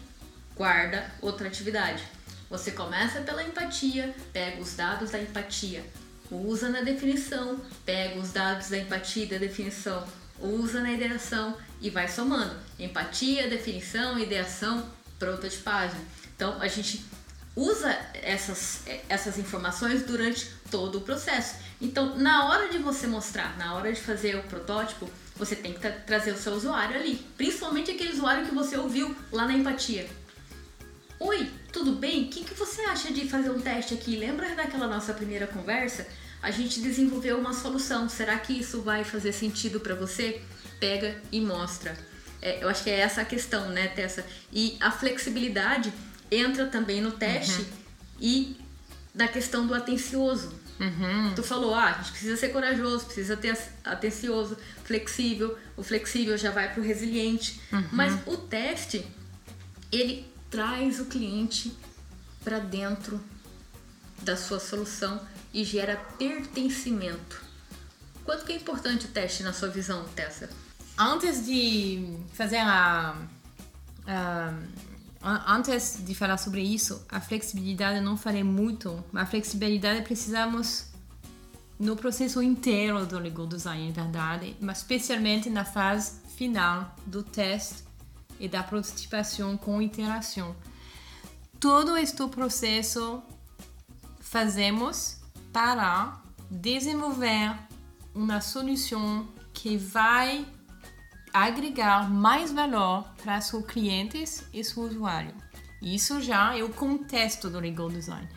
guarda 0.56 1.10
outra 1.22 1.48
atividade. 1.48 2.04
Você 2.54 2.70
começa 2.70 3.22
pela 3.22 3.44
empatia, 3.44 4.14
pega 4.32 4.62
os 4.62 4.76
dados 4.76 5.10
da 5.10 5.20
empatia, 5.20 5.84
usa 6.30 6.70
na 6.70 6.82
definição, 6.82 7.60
pega 7.84 8.20
os 8.20 8.32
dados 8.32 8.70
da 8.70 8.78
empatia 8.78 9.24
e 9.24 9.28
da 9.28 9.40
definição, 9.40 10.06
usa 10.40 10.80
na 10.80 10.92
ideação 10.92 11.58
e 11.82 11.90
vai 11.90 12.08
somando. 12.08 12.56
Empatia, 12.78 13.50
definição, 13.50 14.20
ideação, 14.20 14.88
prototipagem. 15.18 16.00
Então 16.36 16.62
a 16.62 16.68
gente 16.68 17.04
usa 17.56 17.90
essas, 18.22 18.84
essas 19.10 19.40
informações 19.40 20.04
durante 20.04 20.48
todo 20.70 21.00
o 21.00 21.02
processo. 21.02 21.56
Então, 21.82 22.20
na 22.20 22.50
hora 22.50 22.70
de 22.70 22.78
você 22.78 23.08
mostrar, 23.08 23.58
na 23.58 23.74
hora 23.74 23.92
de 23.92 24.00
fazer 24.00 24.36
o 24.36 24.44
protótipo, 24.44 25.10
você 25.36 25.56
tem 25.56 25.74
que 25.74 25.80
tra 25.80 25.90
trazer 25.90 26.34
o 26.34 26.38
seu 26.38 26.54
usuário 26.54 26.96
ali, 26.96 27.16
principalmente 27.36 27.90
aquele 27.90 28.14
usuário 28.14 28.46
que 28.46 28.54
você 28.54 28.78
ouviu 28.78 29.16
lá 29.32 29.48
na 29.48 29.54
empatia. 29.54 30.08
Oi, 31.26 31.50
tudo 31.72 31.94
bem? 31.94 32.26
O 32.26 32.28
que, 32.28 32.44
que 32.44 32.54
você 32.54 32.82
acha 32.82 33.14
de 33.14 33.30
fazer 33.30 33.50
um 33.50 33.62
teste 33.62 33.94
aqui? 33.94 34.18
Lembra 34.18 34.54
daquela 34.56 34.88
nossa 34.88 35.14
primeira 35.14 35.48
conversa? 35.48 36.06
A 36.42 36.52
gente 36.52 36.82
desenvolveu 36.82 37.40
uma 37.40 37.54
solução. 37.54 38.10
Será 38.10 38.38
que 38.38 38.52
isso 38.52 38.82
vai 38.82 39.06
fazer 39.06 39.32
sentido 39.32 39.80
para 39.80 39.96
você? 39.96 40.42
Pega 40.82 41.16
e 41.32 41.40
mostra. 41.40 41.98
É, 42.42 42.62
eu 42.62 42.68
acho 42.68 42.84
que 42.84 42.90
é 42.90 43.00
essa 43.00 43.22
a 43.22 43.26
questão, 43.26 43.70
né, 43.70 43.88
Tessa? 43.88 44.26
E 44.52 44.76
a 44.82 44.92
flexibilidade 44.92 45.94
entra 46.30 46.66
também 46.66 47.00
no 47.00 47.12
teste 47.12 47.62
uhum. 47.62 47.68
e 48.20 48.58
da 49.16 49.30
questão 49.30 49.66
do 49.66 49.74
atencioso. 49.74 50.54
Uhum. 50.78 51.34
Tu 51.38 51.42
falou, 51.42 51.74
ah, 51.74 51.86
a 51.86 52.02
gente 52.02 52.12
precisa 52.12 52.36
ser 52.36 52.50
corajoso, 52.50 53.06
precisa 53.06 53.38
ter 53.38 53.58
atencioso, 53.86 54.58
flexível. 54.84 55.58
O 55.78 55.84
flexível 55.84 56.38
já 56.38 56.52
vai 56.52 56.74
para 56.74 56.82
o 56.82 56.84
resiliente. 56.84 57.62
Uhum. 57.72 57.88
Mas 57.94 58.14
o 58.28 58.36
teste, 58.36 59.08
ele 59.90 60.33
traz 60.54 61.00
o 61.00 61.06
cliente 61.06 61.76
para 62.44 62.60
dentro 62.60 63.20
da 64.22 64.38
sua 64.38 64.60
solução 64.60 65.20
e 65.52 65.64
gera 65.64 65.98
pertencimento. 66.20 67.42
Quanto 68.24 68.46
que 68.46 68.52
é 68.52 68.58
importante 68.58 69.06
o 69.06 69.10
teste 69.10 69.42
na 69.42 69.52
sua 69.52 69.70
visão, 69.70 70.06
Tessa? 70.10 70.48
Antes 70.96 71.44
de 71.44 72.20
fazer 72.34 72.60
a, 72.60 73.18
a 74.06 75.56
antes 75.56 75.98
de 76.06 76.14
falar 76.14 76.38
sobre 76.38 76.62
isso, 76.62 77.04
a 77.10 77.20
flexibilidade 77.20 78.00
não 78.00 78.16
falei 78.16 78.44
muito. 78.44 79.04
A 79.12 79.26
flexibilidade 79.26 80.04
precisamos 80.04 80.86
no 81.80 81.96
processo 81.96 82.44
inteiro 82.44 83.08
do 83.08 83.18
legal 83.18 83.48
design, 83.48 83.90
é 83.90 83.92
verdade, 83.92 84.56
mas 84.62 84.78
especialmente 84.78 85.50
na 85.50 85.66
fase 85.66 86.22
final 86.38 86.96
do 87.08 87.24
teste 87.24 87.92
e 88.44 88.50
da 88.50 88.62
prototipação 88.62 89.56
com 89.56 89.82
interação. 89.82 90.54
Todo 91.62 91.96
este 91.96 92.28
processo 92.28 93.24
fazemos 94.20 95.22
para 95.54 96.22
desenvolver 96.52 97.58
uma 98.14 98.42
solução 98.42 99.26
que 99.54 99.78
vai 99.78 100.46
agregar 101.34 102.10
mais 102.12 102.52
valor 102.52 103.06
para 103.24 103.40
seus 103.40 103.66
clientes 103.66 104.44
e 104.54 104.62
seu 104.62 104.84
usuário. 104.84 105.34
Isso 105.82 106.22
já 106.22 106.58
é 106.58 106.64
o 106.64 106.70
contexto 106.70 107.50
do 107.50 107.62
legal 107.62 107.90
design. 107.90 108.28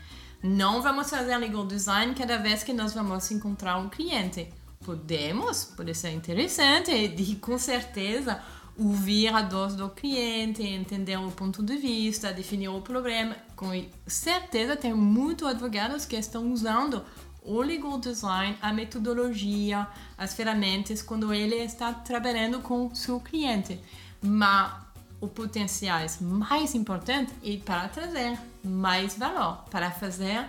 Não 0.40 0.80
vamos 0.80 1.10
fazer 1.10 1.36
legal 1.36 1.66
design 1.66 2.14
cada 2.14 2.38
vez 2.38 2.62
que 2.62 2.72
nós 2.72 2.94
vamos 2.94 3.28
encontrar 3.32 3.76
um 3.78 3.88
cliente. 3.88 4.48
Podemos, 4.84 5.64
pode 5.64 5.92
ser 5.96 6.10
interessante 6.10 6.92
e 6.94 7.34
com 7.36 7.58
certeza 7.58 8.40
ouvir 8.78 9.28
a 9.28 9.42
dor 9.42 9.72
do 9.72 9.88
cliente, 9.88 10.62
entender 10.62 11.16
o 11.16 11.30
ponto 11.30 11.62
de 11.62 11.76
vista, 11.76 12.32
definir 12.32 12.68
o 12.68 12.80
problema. 12.80 13.36
Com 13.54 13.70
certeza 14.06 14.76
tem 14.76 14.92
muitos 14.92 15.48
advogados 15.48 16.04
que 16.04 16.16
estão 16.16 16.52
usando 16.52 17.02
o 17.42 17.60
legal 17.62 17.98
design, 17.98 18.56
a 18.60 18.72
metodologia, 18.72 19.86
as 20.18 20.34
ferramentas 20.34 21.00
quando 21.00 21.32
ele 21.32 21.54
está 21.56 21.92
trabalhando 21.92 22.60
com 22.60 22.94
seu 22.94 23.20
cliente. 23.20 23.80
Mas 24.20 24.72
o 25.20 25.28
potencial 25.28 26.00
mais 26.20 26.74
importante 26.74 27.32
é 27.44 27.56
para 27.56 27.88
trazer 27.88 28.38
mais 28.62 29.16
valor, 29.16 29.64
para 29.70 29.90
fazer 29.90 30.44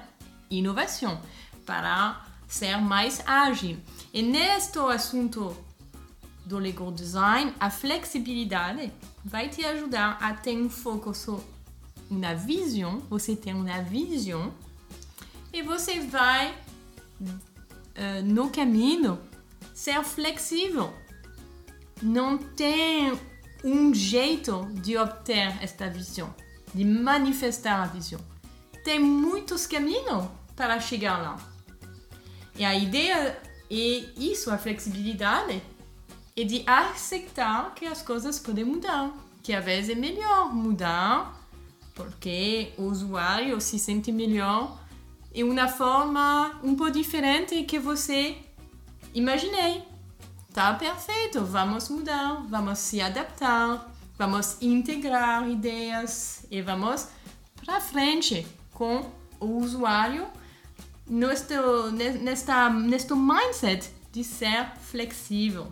inovação, 0.50 1.22
para 1.66 2.26
ser 2.48 2.78
mais 2.78 3.22
ágil. 3.26 3.78
E 4.14 4.22
neste 4.22 4.80
assunto 4.80 5.56
do 6.48 6.58
legal 6.58 6.92
design, 6.92 7.54
a 7.60 7.70
flexibilidade 7.70 8.92
vai 9.24 9.50
te 9.50 9.66
ajudar 9.66 10.18
a 10.22 10.34
ter 10.34 10.56
um 10.56 10.70
foco 10.70 11.14
só 11.14 11.44
na 12.10 12.34
visão, 12.34 13.00
você 13.10 13.36
tem 13.36 13.54
uma 13.54 13.82
visão 13.82 14.54
e 15.52 15.62
você 15.62 16.00
vai 16.00 16.56
uh, 17.20 18.24
no 18.24 18.50
caminho 18.50 19.20
ser 19.74 20.02
flexível. 20.06 20.94
Não 22.02 22.38
tem 22.38 23.20
um 23.62 23.94
jeito 23.94 24.66
de 24.72 24.98
obter 24.98 25.62
esta 25.62 25.90
visão, 25.90 26.34
de 26.74 26.86
manifestar 26.86 27.84
a 27.84 27.88
visão. 27.88 28.22
Tem 28.86 29.00
muitos 29.00 29.68
caminhos 29.68 30.28
para 30.56 30.80
chegar 30.80 31.18
lá. 31.18 31.38
E 32.56 32.64
a 32.64 32.74
ideia 32.74 33.38
é 33.70 33.76
isso, 34.16 34.50
a 34.50 34.58
flexibilidade 34.58 35.62
e 36.38 36.46
de 36.46 36.64
aceitar 36.68 37.74
que 37.74 37.84
as 37.88 38.04
coisas 38.04 38.38
podem 38.38 38.64
mudar, 38.64 39.12
que 39.42 39.52
às 39.54 39.66
vezes 39.66 39.90
é 39.90 40.00
melhor 40.00 40.54
mudar, 40.54 41.36
porque 41.96 42.74
o 42.78 42.84
usuário 42.84 43.60
se 43.60 43.80
sente 43.80 44.12
melhor 44.12 44.80
em 45.34 45.44
uma 45.44 45.68
forma 45.68 46.60
um 46.64 46.76
pouco 46.76 46.92
diferente 46.92 47.64
que 47.64 47.80
você 47.80 48.38
imaginei. 49.16 49.84
Tá 50.54 50.76
perfeito, 50.76 51.44
vamos 51.44 51.90
mudar, 51.90 52.46
vamos 52.48 52.78
se 52.78 53.02
adaptar, 53.02 53.92
vamos 54.16 54.58
integrar 54.62 55.50
ideias 55.50 56.46
e 56.52 56.62
vamos 56.62 57.08
para 57.66 57.82
frente 57.82 58.46
com 58.74 59.10
o 59.40 59.58
usuário 59.58 60.28
neste, 61.08 61.56
nesta, 62.22 62.70
neste 62.70 63.16
mindset 63.16 63.90
de 64.12 64.24
ser 64.24 64.72
flexível. 64.82 65.72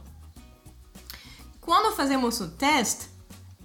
Quando 1.66 1.96
fazemos 1.96 2.40
o 2.42 2.48
teste, 2.48 3.08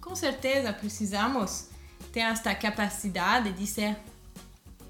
com 0.00 0.16
certeza 0.16 0.72
precisamos 0.72 1.66
ter 2.10 2.20
esta 2.20 2.54
capacidade 2.54 3.52
de 3.52 3.66
ser 3.66 3.94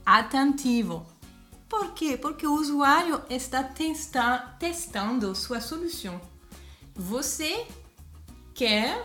atentivo. 0.07 1.05
Por 1.68 1.92
quê? 1.92 2.16
Porque 2.16 2.46
o 2.46 2.55
usuário 2.55 3.20
está 3.29 3.64
testa 3.64 4.38
testando 4.61 5.35
sua 5.35 5.61
solução. 5.61 6.20
Você 6.94 7.66
quer 8.55 9.05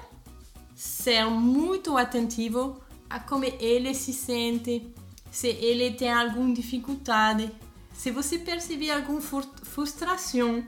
ser 0.75 1.25
muito 1.25 1.97
atentivo 1.97 2.79
a 3.09 3.19
como 3.19 3.45
ele 3.45 3.95
se 3.95 4.13
sente, 4.13 4.87
se 5.31 5.47
ele 5.47 5.95
tem 5.95 6.13
alguma 6.13 6.53
dificuldade, 6.53 7.51
se 7.91 8.11
você 8.11 8.37
perceber 8.37 8.91
alguma 8.91 9.19
frustração. 9.19 10.63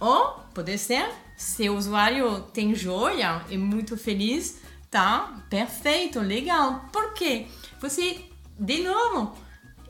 Ou 0.00 0.40
pode 0.54 0.78
ser, 0.78 1.06
se 1.40 1.70
o 1.70 1.74
usuário 1.74 2.42
tem 2.52 2.74
joia 2.74 3.42
e 3.48 3.56
muito 3.56 3.96
feliz, 3.96 4.60
tá 4.90 5.42
perfeito, 5.48 6.20
legal. 6.20 6.84
Por 6.92 7.14
quê? 7.14 7.46
Você, 7.80 8.26
de 8.58 8.82
novo, 8.82 9.34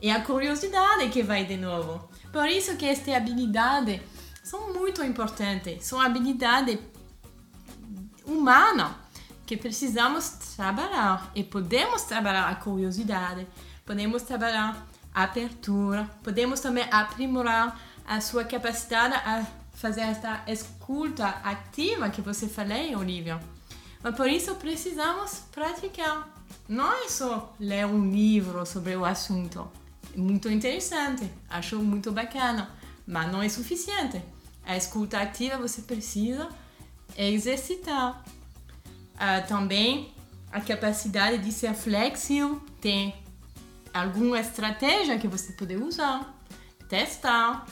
é 0.01 0.13
a 0.13 0.21
curiosidade 0.21 1.09
que 1.09 1.21
vai 1.21 1.43
de 1.43 1.57
novo. 1.57 2.09
Por 2.31 2.47
isso 2.47 2.77
que 2.77 2.85
esta 2.85 3.17
habilidade 3.17 4.01
são 4.41 4.73
muito 4.73 5.03
importantes. 5.03 5.85
São 5.85 5.99
habilidades 5.99 6.79
humanas 8.25 8.93
que 9.45 9.57
precisamos 9.57 10.29
trabalhar. 10.55 11.33
E 11.35 11.43
podemos 11.43 12.03
trabalhar 12.03 12.47
a 12.47 12.55
curiosidade, 12.55 13.45
podemos 13.85 14.23
trabalhar 14.23 14.87
a 15.13 15.23
abertura, 15.23 16.09
podemos 16.23 16.61
também 16.61 16.87
aprimorar 16.89 17.77
a 18.07 18.21
sua 18.21 18.45
capacidade 18.45 19.15
a 19.15 19.45
fazer 19.81 20.01
esta 20.01 20.43
escuta 20.47 21.27
ativa 21.43 22.11
que 22.11 22.21
você 22.21 22.47
falou, 22.47 22.99
Olivia. 22.99 23.39
Mas 24.03 24.15
por 24.15 24.29
isso 24.29 24.53
precisamos 24.55 25.39
praticar. 25.51 26.29
Não 26.69 26.93
é 27.03 27.09
só 27.09 27.53
ler 27.59 27.87
um 27.87 28.11
livro 28.11 28.63
sobre 28.65 28.95
o 28.95 29.03
assunto. 29.03 29.67
É 30.13 30.17
muito 30.17 30.49
interessante, 30.49 31.29
acho 31.49 31.79
muito 31.79 32.11
bacana, 32.11 32.69
mas 33.07 33.31
não 33.31 33.41
é 33.41 33.49
suficiente. 33.49 34.21
A 34.63 34.77
escuta 34.77 35.19
ativa 35.19 35.57
você 35.57 35.81
precisa 35.81 36.47
exercitar. 37.17 38.23
Uh, 39.15 39.47
também 39.47 40.13
a 40.51 40.61
capacidade 40.61 41.39
de 41.39 41.51
ser 41.51 41.73
flexível, 41.73 42.61
tem 42.79 43.15
alguma 43.93 44.39
estratégia 44.39 45.17
que 45.17 45.27
você 45.27 45.53
pode 45.53 45.75
usar, 45.75 46.35
testar, 46.87 47.65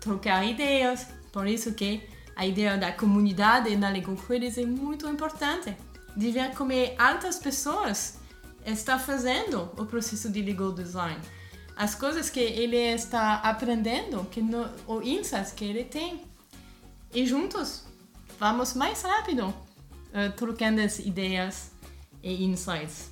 trocar 0.00 0.44
ideias. 0.44 1.19
Por 1.32 1.46
isso 1.46 1.74
que 1.74 2.02
a 2.36 2.46
ideia 2.46 2.76
da 2.76 2.92
comunidade 2.92 3.74
na 3.76 3.88
Lego 3.88 4.16
Quiz 4.16 4.58
é 4.58 4.64
muito 4.64 5.08
importante. 5.08 5.76
De 6.16 6.30
ver 6.30 6.54
como 6.54 6.72
altas 6.98 7.38
pessoas 7.38 8.18
estão 8.66 8.98
fazendo 8.98 9.70
o 9.76 9.86
processo 9.86 10.28
de 10.30 10.42
Lego 10.42 10.72
Design. 10.72 11.20
As 11.76 11.94
coisas 11.94 12.28
que 12.28 12.40
ele 12.40 12.76
está 12.76 13.36
aprendendo, 13.36 14.24
que 14.30 14.42
no, 14.42 14.68
o 14.86 15.02
insights 15.02 15.52
que 15.52 15.64
ele 15.64 15.84
tem. 15.84 16.22
E 17.12 17.26
juntos 17.26 17.84
vamos 18.38 18.74
mais 18.74 19.02
rápido 19.02 19.46
uh, 19.48 20.32
trocando 20.36 20.80
as 20.80 20.98
ideias 20.98 21.70
e 22.22 22.44
insights. 22.44 23.10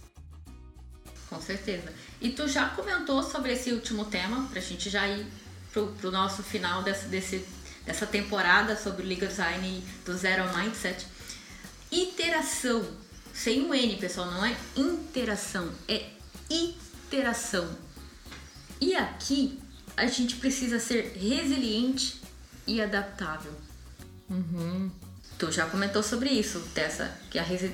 Com 1.28 1.40
certeza. 1.40 1.92
E 2.20 2.30
tu 2.30 2.48
já 2.48 2.68
comentou 2.70 3.22
sobre 3.22 3.52
esse 3.52 3.72
último 3.72 4.04
tema, 4.06 4.46
para 4.48 4.58
a 4.58 4.62
gente 4.62 4.88
já 4.88 5.06
ir 5.06 5.26
pro, 5.72 5.88
pro 5.92 6.10
nosso 6.10 6.42
final 6.42 6.82
desse, 6.82 7.06
desse, 7.06 7.44
dessa 7.84 8.06
temporada 8.06 8.76
sobre 8.76 9.02
o 9.02 9.06
Legal 9.06 9.28
Design 9.28 9.84
do 10.04 10.16
Zero 10.16 10.44
Mindset. 10.56 11.06
Iteração, 11.90 12.86
sem 13.32 13.62
um 13.62 13.74
N, 13.74 13.96
pessoal, 13.96 14.30
não 14.30 14.44
é 14.44 14.56
interação, 14.76 15.72
é 15.88 16.10
iteração. 16.50 17.68
E 18.80 18.94
aqui 18.94 19.58
a 19.96 20.06
gente 20.06 20.36
precisa 20.36 20.78
ser 20.78 21.16
resiliente 21.16 22.20
e 22.66 22.80
adaptável. 22.80 23.52
Uhum. 24.28 24.90
Tu 25.38 25.52
já 25.52 25.66
comentou 25.66 26.02
sobre 26.02 26.30
isso, 26.30 26.60
Tessa, 26.74 27.16
que 27.30 27.38
a 27.38 27.42
resi 27.42 27.68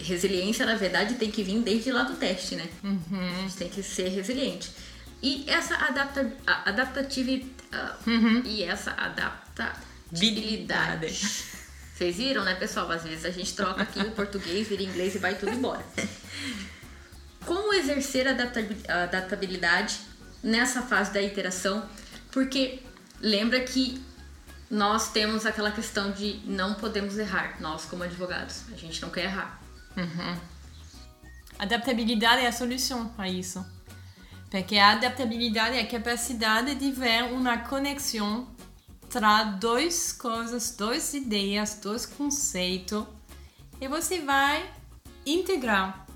resiliência, 0.00 0.64
na 0.64 0.74
verdade, 0.74 1.14
tem 1.14 1.30
que 1.30 1.42
vir 1.42 1.60
desde 1.60 1.92
lá 1.92 2.02
do 2.02 2.16
teste, 2.16 2.56
né? 2.56 2.68
Uhum. 2.82 3.20
A 3.20 3.40
gente 3.42 3.56
tem 3.56 3.68
que 3.68 3.82
ser 3.82 4.08
resiliente. 4.08 4.70
E 5.22 5.44
essa 5.46 5.74
adapta 5.76 6.32
adaptatividade. 6.46 7.53
Uh, 7.74 8.10
uhum. 8.10 8.42
E 8.44 8.62
essa 8.62 8.92
adaptabilidade. 8.92 11.08
Vocês 11.94 12.16
viram, 12.16 12.44
né, 12.44 12.54
pessoal? 12.54 12.90
Às 12.90 13.04
vezes 13.04 13.24
a 13.24 13.30
gente 13.30 13.54
troca 13.54 13.82
aqui 13.82 14.00
o 14.00 14.10
português, 14.12 14.68
vira 14.68 14.82
inglês 14.82 15.14
e 15.14 15.18
vai 15.18 15.34
tudo 15.34 15.52
embora. 15.52 15.84
Como 17.44 17.72
exercer 17.74 18.26
a 18.26 18.32
adaptabilidade 19.04 20.00
nessa 20.42 20.82
fase 20.82 21.12
da 21.12 21.22
iteração? 21.22 21.88
Porque 22.32 22.82
lembra 23.20 23.60
que 23.60 24.02
nós 24.70 25.12
temos 25.12 25.46
aquela 25.46 25.70
questão 25.70 26.10
de 26.10 26.40
não 26.44 26.74
podemos 26.74 27.18
errar, 27.18 27.60
nós 27.60 27.84
como 27.84 28.02
advogados. 28.02 28.62
A 28.72 28.76
gente 28.76 29.00
não 29.02 29.10
quer 29.10 29.24
errar. 29.24 29.60
Uhum. 29.96 30.36
Adaptabilidade 31.58 32.42
é 32.42 32.48
a 32.48 32.52
solução 32.52 33.12
a 33.16 33.28
isso. 33.28 33.64
Porque 34.54 34.76
a 34.76 34.92
adaptabilidade 34.92 35.76
é 35.76 35.80
a 35.80 35.86
capacidade 35.88 36.76
de 36.76 36.92
ver 36.92 37.24
uma 37.24 37.58
conexão 37.58 38.46
entre 39.02 39.58
duas 39.58 40.12
coisas, 40.12 40.70
duas 40.76 41.12
ideias, 41.12 41.80
dois 41.82 42.06
conceitos 42.06 43.04
e 43.80 43.88
você 43.88 44.20
vai 44.20 44.64
integrar 45.26 46.06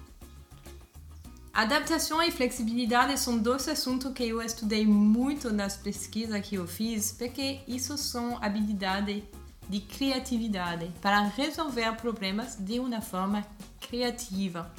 Adaptação 1.52 2.22
e 2.22 2.30
flexibilidade 2.30 3.18
são 3.18 3.38
dois 3.38 3.66
assuntos 3.66 4.12
que 4.12 4.22
eu 4.22 4.40
estudei 4.40 4.86
muito 4.86 5.52
nas 5.52 5.76
pesquisas 5.76 6.40
que 6.46 6.54
eu 6.54 6.68
fiz, 6.68 7.10
porque 7.10 7.58
isso 7.66 7.98
são 7.98 8.40
habilidades 8.40 9.24
de 9.68 9.80
criatividade 9.80 10.92
para 11.02 11.22
resolver 11.22 11.92
problemas 11.96 12.54
de 12.54 12.78
uma 12.78 13.00
forma 13.00 13.44
criativa. 13.80 14.72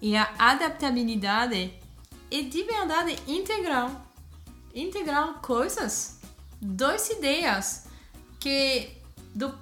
E 0.00 0.16
a 0.16 0.32
adaptabilidade 0.38 1.74
é 2.30 2.42
de 2.42 2.62
verdade 2.62 3.16
integral. 3.26 3.90
Integrar 4.74 5.40
coisas, 5.40 6.20
duas 6.60 7.08
ideias 7.10 7.86
que 8.38 8.90
do 9.34 9.52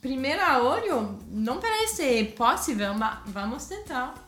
primeiro 0.00 0.42
olho 0.64 1.18
não 1.28 1.58
parece 1.58 2.24
possível, 2.36 2.94
mas 2.94 3.18
vamos 3.26 3.66
tentar 3.66 4.26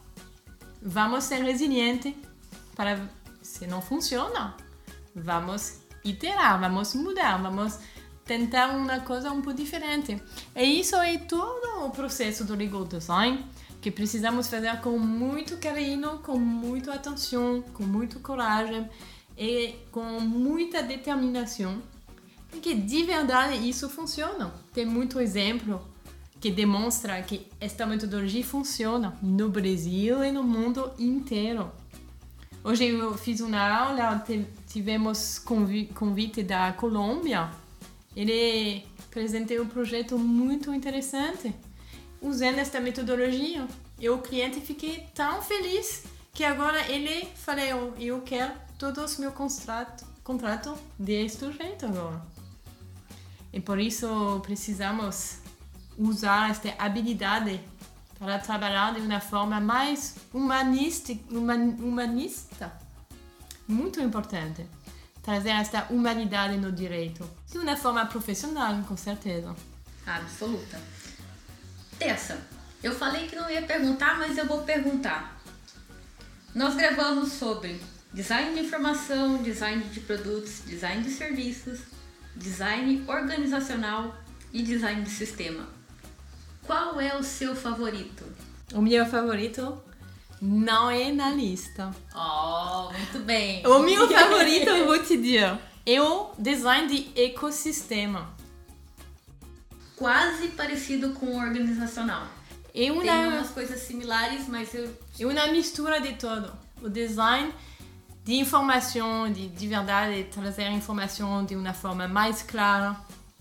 vamos 0.83 1.25
ser 1.25 1.43
resilientes 1.43 2.15
para 2.75 2.99
se 3.43 3.67
não 3.67 3.83
funciona, 3.83 4.55
vamos 5.15 5.81
iterar, 6.05 6.61
vamos 6.61 6.95
mudar, 6.95 7.41
vamos 7.43 7.79
tentar 8.25 8.69
uma 8.69 9.01
coisa 9.01 9.33
um 9.33 9.41
pouco 9.43 9.59
diferente. 9.59 10.23
E 10.55 10.81
isso 10.81 10.97
é 10.97 11.19
todo 11.19 11.87
o 11.87 11.91
processo 11.91 12.45
do 12.45 12.55
legal 12.55 12.85
design 12.85 13.45
que 13.81 13.91
precisamos 13.91 14.49
fazer 14.49 14.81
com 14.81 14.99
muito 14.99 15.57
carinho, 15.59 16.19
com 16.19 16.39
muita 16.39 16.95
atenção, 16.95 17.63
com 17.75 17.85
muita 17.85 18.19
coragem 18.19 18.89
e 19.37 19.77
com 19.93 20.21
muita 20.21 20.83
determinação, 20.83 21.81
porque 22.51 22.75
de 22.75 23.05
verdade 23.05 23.69
isso 23.69 23.89
funciona. 23.89 24.53
Tem 24.73 24.85
muito 24.85 25.21
exemplo 25.21 25.81
que 26.41 26.51
demonstra 26.51 27.21
que 27.23 27.47
esta 27.61 27.87
metodologia 27.87 28.45
funciona 28.45 29.17
no 29.23 29.49
Brasil 29.49 30.25
e 30.25 30.33
no 30.33 30.43
mundo 30.43 30.93
inteiro. 30.99 31.71
Hoje 32.65 32.87
eu 32.87 33.17
fiz 33.17 33.41
uma 33.41 33.61
aula, 33.61 34.25
tivemos 34.67 35.39
convite 35.39 36.43
da 36.43 36.73
Colômbia. 36.73 37.49
Ele 38.17 38.85
apresentou 39.05 39.63
um 39.63 39.67
projeto 39.67 40.19
muito 40.19 40.75
interessante 40.75 41.55
usando 42.21 42.59
esta 42.59 42.81
metodologia. 42.81 43.67
E 43.99 44.09
o 44.09 44.19
cliente 44.19 44.61
fiquei 44.61 45.09
tão 45.15 45.43
feliz 45.43 46.05
que 46.33 46.45
agora 46.45 46.91
ele 46.91 47.27
falou, 47.35 47.95
eu 47.99 48.21
quero 48.23 48.53
todos 48.79 49.13
os 49.13 49.19
meus 49.19 49.35
contratos 49.35 50.07
contrato 50.29 50.79
deste 50.99 51.51
jeito 51.53 51.87
agora. 51.87 52.21
E 53.51 53.59
por 53.59 53.79
isso 53.79 54.41
precisamos 54.43 55.39
usar 55.97 56.51
esta 56.51 56.75
habilidade 56.79 57.59
para 58.19 58.39
trabalhar 58.39 58.93
de 58.93 59.01
uma 59.01 59.21
forma 59.21 59.59
mais 59.59 60.17
humanista, 60.35 61.15
humanista. 61.31 62.71
Muito 63.67 64.03
importante. 64.03 64.67
Trazer 65.23 65.51
esta 65.51 65.87
humanidade 65.89 66.59
no 66.59 66.71
direito. 66.71 67.29
De 67.51 67.59
uma 67.59 67.75
forma 67.75 68.05
profissional, 68.05 68.83
com 68.87 68.99
certeza. 68.99 69.57
Absoluta. 70.07 70.79
Tessa, 71.99 72.39
eu 72.83 72.95
falei 72.95 73.27
que 73.27 73.35
não 73.35 73.51
ia 73.51 73.63
perguntar, 73.63 74.19
mas 74.19 74.39
eu 74.39 74.47
vou 74.47 74.63
perguntar. 74.63 75.37
Nós 76.55 76.77
gravamos 76.77 77.33
sobre 77.33 77.81
design 78.13 78.55
de 78.55 78.61
informação, 78.61 79.43
design 79.43 79.83
de 79.85 80.01
produtos, 80.01 80.63
design 80.65 81.03
de 81.03 81.11
serviços, 81.11 81.81
design 82.37 83.05
organizacional 83.09 84.15
e 84.53 84.63
design 84.63 85.03
de 85.03 85.11
sistema. 85.11 85.69
Qual 86.65 87.01
é 87.01 87.17
o 87.17 87.23
seu 87.23 87.57
favorito? 87.57 88.25
O 88.73 88.81
meu 88.81 89.05
favorito 89.05 89.83
não 90.41 90.91
é 90.91 91.11
na 91.11 91.31
lista. 91.31 91.91
Oh, 92.15 92.93
muito 92.93 93.19
bem. 93.25 93.67
O 93.67 93.81
meu 93.81 94.09
favorito, 94.09 94.69
eu 94.69 94.87
vou 94.87 95.03
te 95.03 95.17
dizer, 95.17 95.59
é 95.85 96.01
o 96.01 96.31
design 96.39 96.87
de 96.87 97.21
ecossistema. 97.21 98.38
Quase 99.99 100.49
parecido 100.49 101.11
com 101.11 101.27
o 101.27 101.39
organizacional. 101.39 102.27
É 102.75 102.93
uma, 102.93 103.03
Tem 103.03 103.27
umas 103.27 103.51
coisas 103.51 103.81
similares, 103.81 104.47
mas 104.47 104.73
eu. 104.73 104.89
é 105.19 105.27
uma 105.27 105.47
mistura 105.49 106.01
de 106.01 106.13
tudo. 106.15 106.53
O 106.81 106.89
design 106.89 107.53
de 108.25 108.35
informação, 108.35 109.33
de, 109.33 109.49
de 109.49 109.67
verdade, 109.67 110.25
trazer 110.31 110.71
informação 110.71 111.45
de 111.45 111.57
uma 111.57 111.73
forma 111.73 112.07
mais 112.07 112.43
clara, 112.43 112.97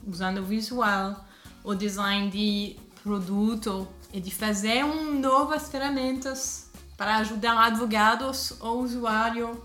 usando 0.05 0.39
o 0.39 0.43
visual. 0.43 1.23
O 1.63 1.75
design 1.75 2.31
de 2.31 2.77
produto 3.03 3.87
e 4.11 4.19
de 4.19 4.31
fazer 4.33 4.83
um, 4.83 5.19
novas 5.19 5.69
ferramentas 5.69 6.71
para 6.95 7.17
ajudar 7.17 7.57
advogados 7.65 8.53
ou 8.59 8.81
usuário 8.81 9.61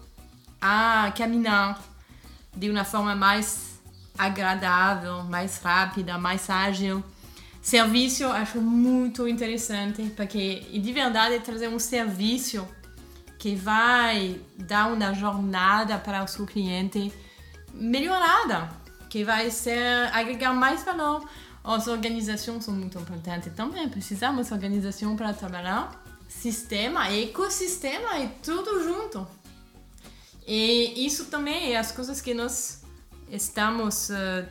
a 0.61 1.13
caminhar 1.17 1.81
de 2.55 2.69
uma 2.69 2.85
forma 2.85 3.17
mais 3.17 3.72
agradável, 4.17 5.25
mais 5.25 5.59
rápida, 5.59 6.19
mais 6.19 6.49
ágil. 6.49 7.03
Serviço 7.61 8.27
acho 8.27 8.61
muito 8.61 9.29
interessante, 9.29 10.03
porque 10.17 10.61
de 10.73 10.93
verdade 10.93 11.39
trazer 11.41 11.69
um 11.69 11.79
serviço 11.79 12.67
que 13.39 13.55
vai 13.55 14.41
dar 14.57 14.93
uma 14.93 15.13
jornada 15.13 15.99
para 15.99 16.25
o 16.25 16.29
seu 16.29 16.47
cliente 16.47 17.13
melhorada, 17.73 18.69
que 19.09 19.25
vai 19.25 19.51
ser 19.51 20.09
agregar 20.13 20.53
mais 20.53 20.85
valor. 20.85 21.29
As 21.65 21.87
organizações 21.87 22.65
são 22.65 22.75
muito 22.75 22.99
importantes 22.99 23.53
também, 23.55 23.89
precisamos 23.89 24.49
de 24.49 24.55
organização 24.55 25.17
para 25.17 25.33
trabalhar. 25.33 26.03
Sistema, 26.29 27.09
ecossistema 27.11 28.19
e 28.19 28.29
tudo 28.43 28.83
junto. 28.83 29.27
E 30.47 31.07
isso 31.07 31.27
também 31.27 31.73
é 31.73 31.79
as 31.79 31.93
coisas 31.93 32.21
que 32.21 32.35
nós 32.35 32.82
estamos 33.33 34.11
uh, 34.11 34.47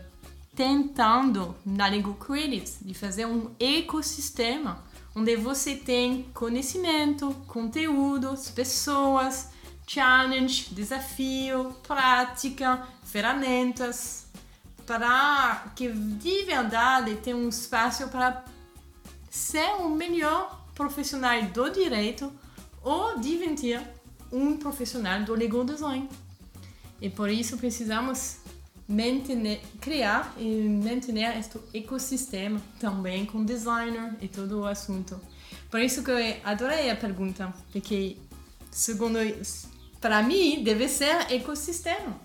tentando 0.55 1.55
na 1.63 1.87
Lego 1.87 2.15
Credits, 2.15 2.79
de 2.81 2.95
fazer 2.95 3.27
um 3.27 3.51
ecossistema 3.59 4.83
onde 5.15 5.35
você 5.35 5.75
tem 5.75 6.23
conhecimento, 6.33 7.31
conteúdos, 7.47 8.49
pessoas, 8.49 9.49
challenge, 9.85 10.73
desafio, 10.73 11.75
prática, 11.85 12.87
ferramentas, 13.03 14.25
para 14.85 15.71
que 15.75 15.89
de 15.89 16.43
verdade 16.43 17.15
tenha 17.17 17.35
um 17.35 17.49
espaço 17.49 18.07
para 18.07 18.43
ser 19.29 19.75
o 19.79 19.89
melhor 19.89 20.65
profissional 20.73 21.39
do 21.43 21.69
direito 21.69 22.31
ou 22.81 23.19
divertir 23.19 23.79
um 24.31 24.57
profissional 24.57 25.21
do 25.21 25.35
legal 25.35 25.63
design. 25.63 26.09
E 26.99 27.09
por 27.09 27.29
isso 27.29 27.57
precisamos 27.57 28.40
manter, 28.91 29.61
criar 29.79 30.33
e 30.37 30.67
manter 30.67 31.37
este 31.37 31.57
ecossistema 31.73 32.61
também 32.79 33.25
com 33.25 33.43
designer 33.43 34.13
e 34.21 34.27
todo 34.27 34.61
o 34.61 34.65
assunto. 34.65 35.19
Por 35.69 35.79
isso 35.79 36.03
que 36.03 36.11
eu 36.11 36.17
adorei 36.43 36.89
a 36.89 36.95
pergunta, 36.95 37.53
porque 37.71 38.17
segundo 38.69 39.17
para 39.99 40.21
mim 40.21 40.63
deve 40.63 40.87
ser 40.89 41.31
ecossistema. 41.31 42.19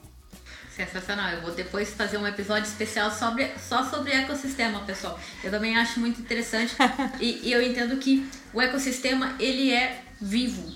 Sensacional. 0.74 1.30
Eu 1.30 1.40
vou 1.40 1.52
depois 1.52 1.94
fazer 1.94 2.18
um 2.18 2.26
episódio 2.26 2.68
especial 2.68 3.10
sobre, 3.10 3.50
só 3.58 3.82
sobre 3.88 4.12
ecossistema, 4.12 4.80
pessoal. 4.80 5.18
Eu 5.42 5.50
também 5.50 5.76
acho 5.76 5.98
muito 5.98 6.20
interessante 6.20 6.74
e, 7.18 7.48
e 7.48 7.52
eu 7.52 7.62
entendo 7.62 7.96
que 7.96 8.28
o 8.52 8.60
ecossistema 8.60 9.34
ele 9.38 9.72
é 9.72 10.02
vivo. 10.20 10.74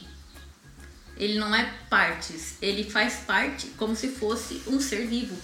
Ele 1.18 1.38
não 1.38 1.55
é 1.55 1.70
partes. 1.90 2.57
Ele 2.62 2.83
faz 2.88 3.16
parte 3.26 3.66
como 3.76 3.94
se 3.94 4.09
fosse 4.09 4.62
um 4.66 4.81
ser 4.81 5.07
vivo. 5.07 5.37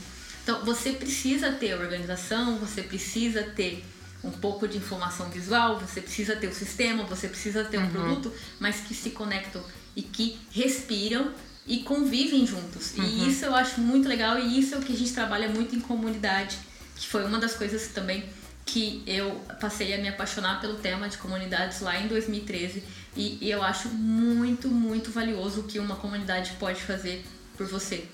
Então 0.46 0.64
você 0.64 0.92
precisa 0.92 1.50
ter 1.50 1.74
organização, 1.74 2.56
você 2.58 2.80
precisa 2.80 3.42
ter 3.42 3.84
um 4.22 4.30
pouco 4.30 4.68
de 4.68 4.78
informação 4.78 5.28
visual, 5.28 5.80
você 5.80 6.00
precisa 6.00 6.36
ter 6.36 6.46
o 6.46 6.54
sistema, 6.54 7.02
você 7.02 7.26
precisa 7.26 7.64
ter 7.64 7.78
um 7.78 7.82
uhum. 7.82 7.90
produto, 7.90 8.32
mas 8.60 8.76
que 8.76 8.94
se 8.94 9.10
conectam 9.10 9.60
e 9.96 10.02
que 10.02 10.38
respiram 10.52 11.32
e 11.66 11.78
convivem 11.78 12.46
juntos. 12.46 12.94
Uhum. 12.96 13.02
E 13.04 13.28
isso 13.28 13.44
eu 13.44 13.56
acho 13.56 13.80
muito 13.80 14.08
legal 14.08 14.38
e 14.38 14.60
isso 14.60 14.76
é 14.76 14.78
o 14.78 14.82
que 14.82 14.92
a 14.92 14.96
gente 14.96 15.12
trabalha 15.12 15.48
muito 15.48 15.74
em 15.74 15.80
comunidade, 15.80 16.56
que 16.94 17.08
foi 17.08 17.24
uma 17.24 17.40
das 17.40 17.56
coisas 17.56 17.88
também 17.88 18.24
que 18.64 19.02
eu 19.04 19.40
passei 19.60 19.94
a 19.94 19.98
me 19.98 20.08
apaixonar 20.08 20.60
pelo 20.60 20.76
tema 20.76 21.08
de 21.08 21.18
comunidades 21.18 21.80
lá 21.80 21.98
em 22.00 22.06
2013 22.06 22.84
e, 23.16 23.38
e 23.40 23.50
eu 23.50 23.64
acho 23.64 23.88
muito, 23.88 24.68
muito 24.68 25.10
valioso 25.10 25.62
o 25.62 25.64
que 25.64 25.80
uma 25.80 25.96
comunidade 25.96 26.52
pode 26.60 26.80
fazer 26.82 27.24
por 27.56 27.66
você. 27.66 28.06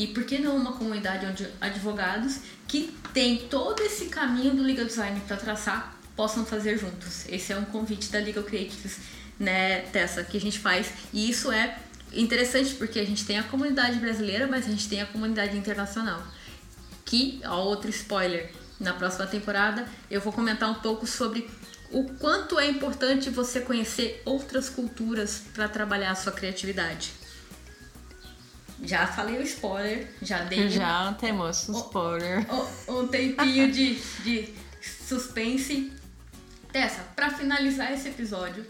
E 0.00 0.06
por 0.06 0.24
que 0.24 0.38
não 0.38 0.56
uma 0.56 0.72
comunidade 0.72 1.26
onde 1.26 1.46
advogados 1.60 2.38
que 2.66 2.90
tem 3.12 3.36
todo 3.50 3.82
esse 3.82 4.06
caminho 4.06 4.54
do 4.54 4.62
legal 4.62 4.86
design 4.86 5.20
para 5.28 5.36
traçar 5.36 5.94
possam 6.16 6.46
fazer 6.46 6.78
juntos? 6.78 7.28
Esse 7.28 7.52
é 7.52 7.56
um 7.58 7.66
convite 7.66 8.10
da 8.10 8.18
Legal 8.18 8.42
Creatives, 8.42 8.96
né, 9.38 9.80
Tessa, 9.92 10.24
que 10.24 10.38
a 10.38 10.40
gente 10.40 10.58
faz. 10.58 10.90
E 11.12 11.28
isso 11.28 11.52
é 11.52 11.78
interessante 12.14 12.76
porque 12.76 12.98
a 12.98 13.04
gente 13.04 13.26
tem 13.26 13.38
a 13.38 13.42
comunidade 13.42 13.98
brasileira, 13.98 14.46
mas 14.46 14.66
a 14.66 14.70
gente 14.70 14.88
tem 14.88 15.02
a 15.02 15.06
comunidade 15.06 15.54
internacional. 15.54 16.26
Que, 17.04 17.38
ó, 17.44 17.62
outro 17.62 17.90
spoiler, 17.90 18.50
na 18.80 18.94
próxima 18.94 19.26
temporada 19.26 19.86
eu 20.10 20.22
vou 20.22 20.32
comentar 20.32 20.70
um 20.70 20.76
pouco 20.76 21.06
sobre 21.06 21.46
o 21.92 22.04
quanto 22.14 22.58
é 22.58 22.66
importante 22.66 23.28
você 23.28 23.60
conhecer 23.60 24.22
outras 24.24 24.70
culturas 24.70 25.42
para 25.52 25.68
trabalhar 25.68 26.12
a 26.12 26.14
sua 26.14 26.32
criatividade. 26.32 27.19
Já 28.82 29.06
falei 29.06 29.38
o 29.38 29.42
spoiler, 29.42 30.08
já 30.22 30.44
dei. 30.44 30.68
Já 30.70 31.12
temos 31.14 31.68
um 31.68 31.78
spoiler. 31.78 32.46
Um, 32.52 33.00
um 33.00 33.08
tempinho 33.08 33.70
de, 33.70 33.94
de 34.22 34.54
suspense. 34.82 35.92
Tessa, 36.72 37.02
para 37.16 37.30
finalizar 37.30 37.92
esse 37.92 38.08
episódio, 38.08 38.64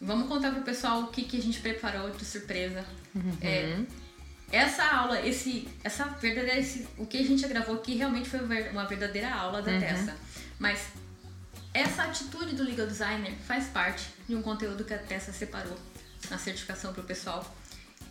Vamos 0.00 0.28
contar 0.28 0.52
pro 0.52 0.62
pessoal 0.62 1.02
o 1.02 1.06
que, 1.08 1.24
que 1.24 1.36
a 1.36 1.42
gente 1.42 1.60
preparou 1.60 2.10
de 2.10 2.24
surpresa. 2.24 2.84
Uhum. 3.14 3.36
É, 3.42 3.82
essa 4.50 4.82
aula, 4.82 5.20
esse, 5.20 5.68
essa 5.84 6.06
verdadeira, 6.06 6.58
esse, 6.58 6.88
o 6.96 7.04
que 7.04 7.18
a 7.18 7.24
gente 7.24 7.46
gravou 7.46 7.76
aqui 7.76 7.96
realmente 7.96 8.28
foi 8.28 8.40
uma 8.70 8.86
verdadeira 8.86 9.30
aula 9.30 9.60
da 9.60 9.72
uhum. 9.72 9.80
Tessa. 9.80 10.16
Mas 10.58 10.86
essa 11.74 12.04
atitude 12.04 12.56
do 12.56 12.64
legal 12.64 12.86
designer 12.86 13.34
faz 13.46 13.66
parte 13.66 14.08
de 14.26 14.34
um 14.34 14.40
conteúdo 14.40 14.84
que 14.84 14.94
a 14.94 14.98
Tessa 14.98 15.32
separou 15.32 15.76
na 16.30 16.38
certificação 16.38 16.94
pro 16.94 17.02
pessoal. 17.02 17.44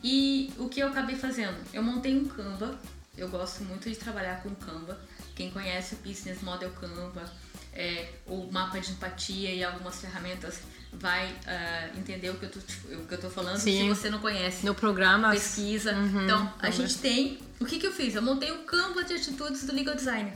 E 0.04 0.52
o 0.58 0.70
que 0.70 0.80
eu 0.80 0.88
acabei 0.88 1.16
fazendo? 1.16 1.58
Eu 1.74 1.84
montei 1.84 2.18
um 2.18 2.26
Canva. 2.26 2.80
Eu 3.18 3.28
gosto 3.30 3.64
muito 3.64 3.90
de 3.90 3.96
trabalhar 3.96 4.42
com 4.42 4.50
Canva. 4.56 5.00
Quem 5.36 5.52
conhece 5.52 5.96
o 5.96 5.98
Business 5.98 6.42
Model 6.42 6.70
Canva, 6.72 7.30
é, 7.74 8.14
o 8.26 8.50
mapa 8.52 8.80
de 8.80 8.92
empatia 8.92 9.54
e 9.54 9.64
algumas 9.64 10.00
ferramentas 10.00 10.62
vai 10.94 11.32
uh, 11.32 11.98
entender 11.98 12.30
o 12.30 12.36
que 12.36 12.46
eu 12.46 12.52
tô, 12.52 12.60
tipo, 12.60 12.94
o 12.96 13.06
que 13.06 13.14
eu 13.14 13.20
tô 13.20 13.30
falando. 13.30 13.58
Sim. 13.58 13.82
Se 13.82 13.90
você 13.90 14.10
não 14.10 14.20
conhece, 14.20 14.66
no 14.66 14.74
programa 14.74 15.32
pesquisa. 15.32 15.94
Uhum, 15.94 16.24
então, 16.24 16.54
a 16.60 16.70
gente 16.70 16.98
tem. 16.98 17.40
O 17.60 17.66
que, 17.66 17.78
que 17.78 17.88
eu 17.88 17.92
fiz? 17.92 18.16
Eu 18.16 18.22
montei 18.22 18.52
um 18.52 18.64
Canva 18.64 19.04
de 19.04 19.14
atitudes 19.14 19.66
do 19.66 19.74
Legal 19.74 19.96
Designer. 19.96 20.34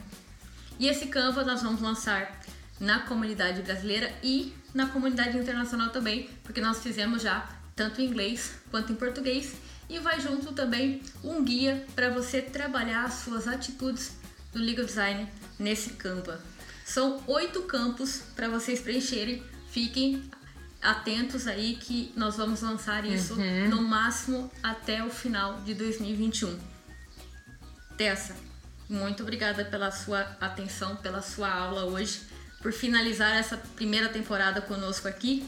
E 0.79 0.87
esse 0.87 1.07
Canva 1.07 1.43
nós 1.43 1.61
vamos 1.61 1.81
lançar 1.81 2.39
na 2.79 2.99
comunidade 3.01 3.61
brasileira 3.61 4.13
e 4.21 4.53
na 4.73 4.87
comunidade 4.87 5.37
internacional 5.37 5.89
também, 5.89 6.29
porque 6.43 6.59
nós 6.59 6.81
fizemos 6.81 7.21
já 7.21 7.47
tanto 7.75 8.01
em 8.01 8.05
inglês 8.05 8.51
quanto 8.69 8.91
em 8.91 8.95
português. 8.95 9.53
E 9.89 9.99
vai 9.99 10.19
junto 10.19 10.53
também 10.53 11.01
um 11.23 11.43
guia 11.43 11.85
para 11.93 12.09
você 12.09 12.41
trabalhar 12.41 13.03
as 13.03 13.15
suas 13.15 13.47
atitudes 13.47 14.13
do 14.51 14.59
Legal 14.59 14.85
Design 14.85 15.29
nesse 15.59 15.91
Canva. 15.91 16.41
São 16.85 17.23
oito 17.27 17.63
campos 17.63 18.21
para 18.35 18.49
vocês 18.49 18.81
preencherem. 18.81 19.43
Fiquem 19.69 20.23
atentos 20.81 21.47
aí 21.47 21.77
que 21.77 22.11
nós 22.15 22.35
vamos 22.35 22.61
lançar 22.61 23.05
isso 23.05 23.35
uhum. 23.35 23.69
no 23.69 23.81
máximo 23.81 24.51
até 24.61 25.03
o 25.03 25.09
final 25.09 25.61
de 25.61 25.73
2021. 25.73 26.59
Tessa, 27.97 28.35
muito 28.89 29.23
obrigada 29.23 29.63
pela 29.63 29.91
sua 29.91 30.21
atenção, 30.41 30.95
pela 30.97 31.21
sua 31.21 31.49
aula 31.49 31.85
hoje, 31.85 32.21
por 32.61 32.73
finalizar 32.73 33.33
essa 33.33 33.57
primeira 33.57 34.09
temporada 34.09 34.61
conosco 34.61 35.07
aqui 35.07 35.47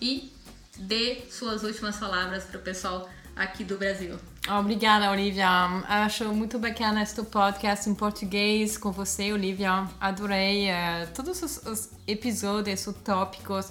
e 0.00 0.32
dê 0.78 1.22
suas 1.30 1.62
últimas 1.62 1.96
palavras 1.96 2.44
para 2.44 2.58
o 2.58 2.62
pessoal 2.62 3.08
aqui 3.36 3.64
do 3.64 3.76
Brasil. 3.76 4.16
Obrigada, 4.48 5.10
Olivia. 5.10 5.48
Acho 5.88 6.24
muito 6.34 6.58
bacana 6.58 7.02
este 7.02 7.22
podcast 7.22 7.88
em 7.88 7.94
português 7.94 8.76
com 8.76 8.90
você, 8.90 9.32
Olivia. 9.32 9.86
Adorei 10.00 10.68
uh, 10.70 11.06
todos 11.14 11.42
os, 11.42 11.66
os 11.66 11.90
episódios, 12.06 12.86
os 12.86 12.96
tópicos. 12.96 13.70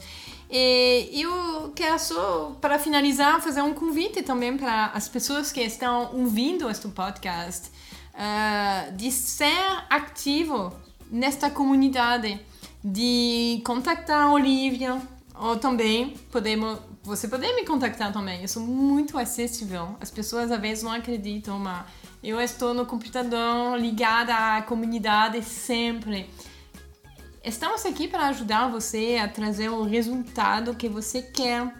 E 0.49 1.21
eu 1.21 1.71
quero 1.75 1.99
só, 1.99 2.57
para 2.61 2.79
finalizar, 2.79 3.41
fazer 3.41 3.61
um 3.61 3.73
convite 3.73 4.23
também 4.23 4.57
para 4.57 4.87
as 4.87 5.07
pessoas 5.07 5.51
que 5.51 5.61
estão 5.61 6.15
ouvindo 6.15 6.69
este 6.69 6.87
podcast 6.87 7.69
uh, 8.13 8.95
de 8.95 9.11
ser 9.11 9.83
ativo 9.89 10.73
nesta 11.11 11.49
comunidade, 11.49 12.39
de 12.83 13.61
contactar 13.65 14.27
a 14.27 14.31
Olivia 14.31 15.01
Ou 15.39 15.55
também 15.55 16.15
podemos, 16.31 16.79
você 17.01 17.25
pode 17.25 17.47
me 17.53 17.65
contactar 17.65 18.11
também. 18.11 18.41
Eu 18.41 18.47
sou 18.49 18.61
muito 18.61 19.17
acessível. 19.17 19.95
As 20.01 20.11
pessoas 20.11 20.51
às 20.51 20.59
vezes 20.59 20.83
não 20.83 20.91
acreditam, 20.91 21.57
mas 21.57 21.85
eu 22.21 22.41
estou 22.41 22.73
no 22.73 22.85
computador 22.85 23.79
ligada 23.79 24.35
à 24.35 24.61
comunidade 24.61 25.41
sempre. 25.41 26.29
Estamos 27.41 27.85
aqui 27.85 28.05
para 28.05 28.27
ajudar 28.27 28.67
você 28.67 29.17
a 29.23 29.29
trazer 29.29 29.69
o 29.69 29.83
resultado 29.83 30.75
que 30.75 30.89
você 30.89 31.21
quer. 31.21 31.73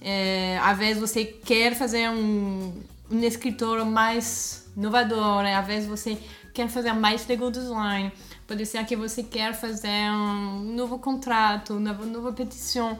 É, 0.00 0.58
às 0.62 0.78
vezes 0.78 1.00
você 1.00 1.24
quer 1.24 1.74
fazer 1.74 2.08
um, 2.08 2.72
um 3.10 3.24
escritor 3.24 3.84
mais 3.84 4.70
inovador, 4.76 5.44
às 5.44 5.66
vezes 5.66 5.88
você 5.88 6.16
quer 6.54 6.68
fazer 6.68 6.92
mais 6.92 7.26
legal 7.26 7.50
design. 7.50 8.12
Pode 8.46 8.66
ser 8.66 8.84
que 8.84 8.96
você 8.96 9.22
quer 9.22 9.54
fazer 9.54 10.10
um 10.10 10.74
novo 10.74 10.98
contrato, 10.98 11.74
uma 11.74 11.92
nova 11.92 12.32
petição. 12.32 12.98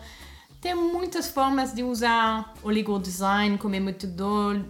Tem 0.61 0.74
muitas 0.74 1.28
formas 1.28 1.74
de 1.74 1.82
usar 1.82 2.55
o 2.62 2.70
legal 2.70 2.99
design 2.99 3.59
como 3.59 3.78
método, 3.80 4.64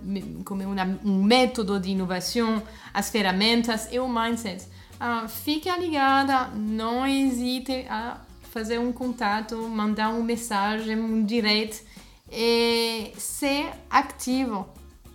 como 0.45 0.63
um 0.63 1.23
método 1.23 1.79
de 1.79 1.91
inovação, 1.91 2.63
as 2.95 3.11
ferramentas 3.11 3.93
e 3.93 3.99
o 3.99 4.09
mindset. 4.09 4.65
Uh, 4.95 5.29
fique 5.29 5.71
ligada, 5.71 6.49
não 6.55 7.07
hesite 7.07 7.87
a 7.91 8.17
fazer 8.53 8.79
um 8.79 8.93
contato, 8.93 9.57
mandar 9.69 10.09
uma 10.09 10.25
mensagem, 10.25 10.99
um 10.99 11.25
direct 11.25 11.85
e 12.31 13.13
ser 13.19 13.71
ativo. 13.91 14.67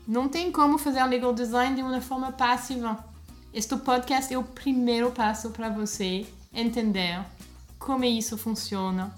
Não 0.08 0.30
tem 0.30 0.52
como 0.52 0.78
fazer 0.78 1.04
legal 1.06 1.34
design 1.34 1.76
de 1.76 1.82
uma 1.82 2.00
forma 2.02 2.32
passiva. 2.32 3.04
Este 3.54 3.76
podcast 3.78 4.34
é 4.34 4.38
o 4.38 4.44
primeiro 4.44 5.12
passo 5.12 5.50
para 5.50 5.70
você 5.70 6.26
entender 6.54 7.26
como 7.80 8.04
isso 8.04 8.38
funciona. 8.38 9.16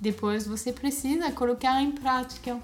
Depois 0.00 0.46
você 0.46 0.72
precisa 0.72 1.32
colocar 1.32 1.82
em 1.82 1.92
prática. 1.92 2.58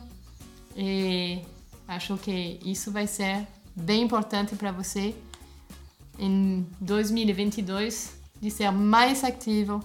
E 0.76 1.40
acho 1.86 2.16
que 2.18 2.60
isso 2.64 2.90
vai 2.90 3.06
ser 3.06 3.46
bem 3.74 4.02
importante 4.02 4.54
para 4.56 4.72
você 4.72 5.14
em 6.18 6.66
2022 6.80 8.12
de 8.40 8.50
ser 8.50 8.70
mais 8.70 9.24
ativo 9.24 9.82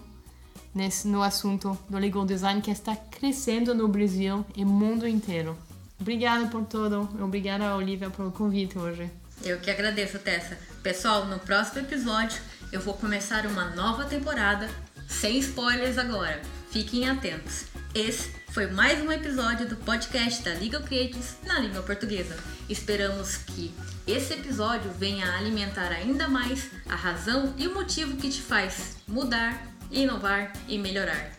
nesse, 0.73 1.07
no 1.07 1.21
assunto 1.21 1.77
do 1.89 1.97
legal 1.97 2.25
design 2.25 2.61
que 2.61 2.71
está 2.71 2.95
crescendo 2.95 3.73
no 3.73 3.87
Brasil 3.87 4.45
e 4.55 4.63
mundo 4.63 5.07
inteiro. 5.07 5.57
Obrigada 5.99 6.47
por 6.47 6.63
tudo. 6.65 7.09
Obrigada, 7.21 7.75
Olivia, 7.75 8.09
pelo 8.09 8.31
convite 8.31 8.77
hoje. 8.77 9.09
Eu 9.43 9.59
que 9.59 9.69
agradeço, 9.69 10.17
Tessa. 10.19 10.57
Pessoal, 10.81 11.25
no 11.25 11.37
próximo 11.37 11.81
episódio 11.81 12.41
eu 12.71 12.79
vou 12.79 12.93
começar 12.93 13.45
uma 13.45 13.69
nova 13.71 14.05
temporada, 14.05 14.69
sem 15.05 15.37
spoilers 15.39 15.97
agora. 15.97 16.41
Fiquem 16.71 17.09
atentos. 17.09 17.65
Esse 17.93 18.31
foi 18.51 18.67
mais 18.67 19.03
um 19.03 19.11
episódio 19.11 19.67
do 19.67 19.75
podcast 19.75 20.41
da 20.43 20.53
Legal 20.53 20.81
Creatives 20.81 21.35
na 21.43 21.59
língua 21.59 21.83
portuguesa. 21.83 22.37
Esperamos 22.69 23.35
que 23.35 23.73
esse 24.07 24.33
episódio 24.33 24.89
venha 24.93 25.29
a 25.29 25.37
alimentar 25.37 25.91
ainda 25.91 26.25
mais 26.29 26.69
a 26.87 26.95
razão 26.95 27.53
e 27.57 27.67
o 27.67 27.73
motivo 27.73 28.15
que 28.15 28.29
te 28.29 28.41
faz 28.41 28.95
mudar, 29.05 29.61
inovar 29.91 30.53
e 30.69 30.79
melhorar. 30.79 31.31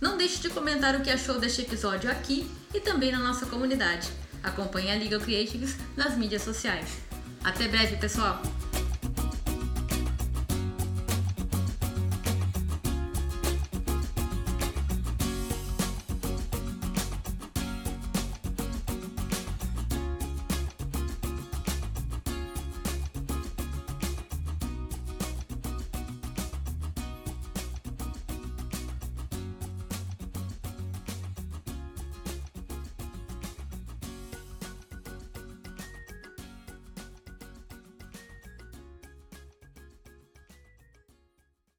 Não 0.00 0.16
deixe 0.16 0.42
de 0.42 0.50
comentar 0.50 0.96
o 0.96 1.00
que 1.00 1.10
achou 1.10 1.38
deste 1.38 1.62
episódio 1.62 2.10
aqui 2.10 2.50
e 2.74 2.80
também 2.80 3.12
na 3.12 3.20
nossa 3.20 3.46
comunidade. 3.46 4.10
Acompanhe 4.42 4.90
a 4.90 4.96
Legal 4.96 5.20
Creatives 5.20 5.76
nas 5.96 6.16
mídias 6.16 6.42
sociais. 6.42 7.11
Até 7.44 7.66
breve, 7.68 7.96
pessoal! 7.96 8.40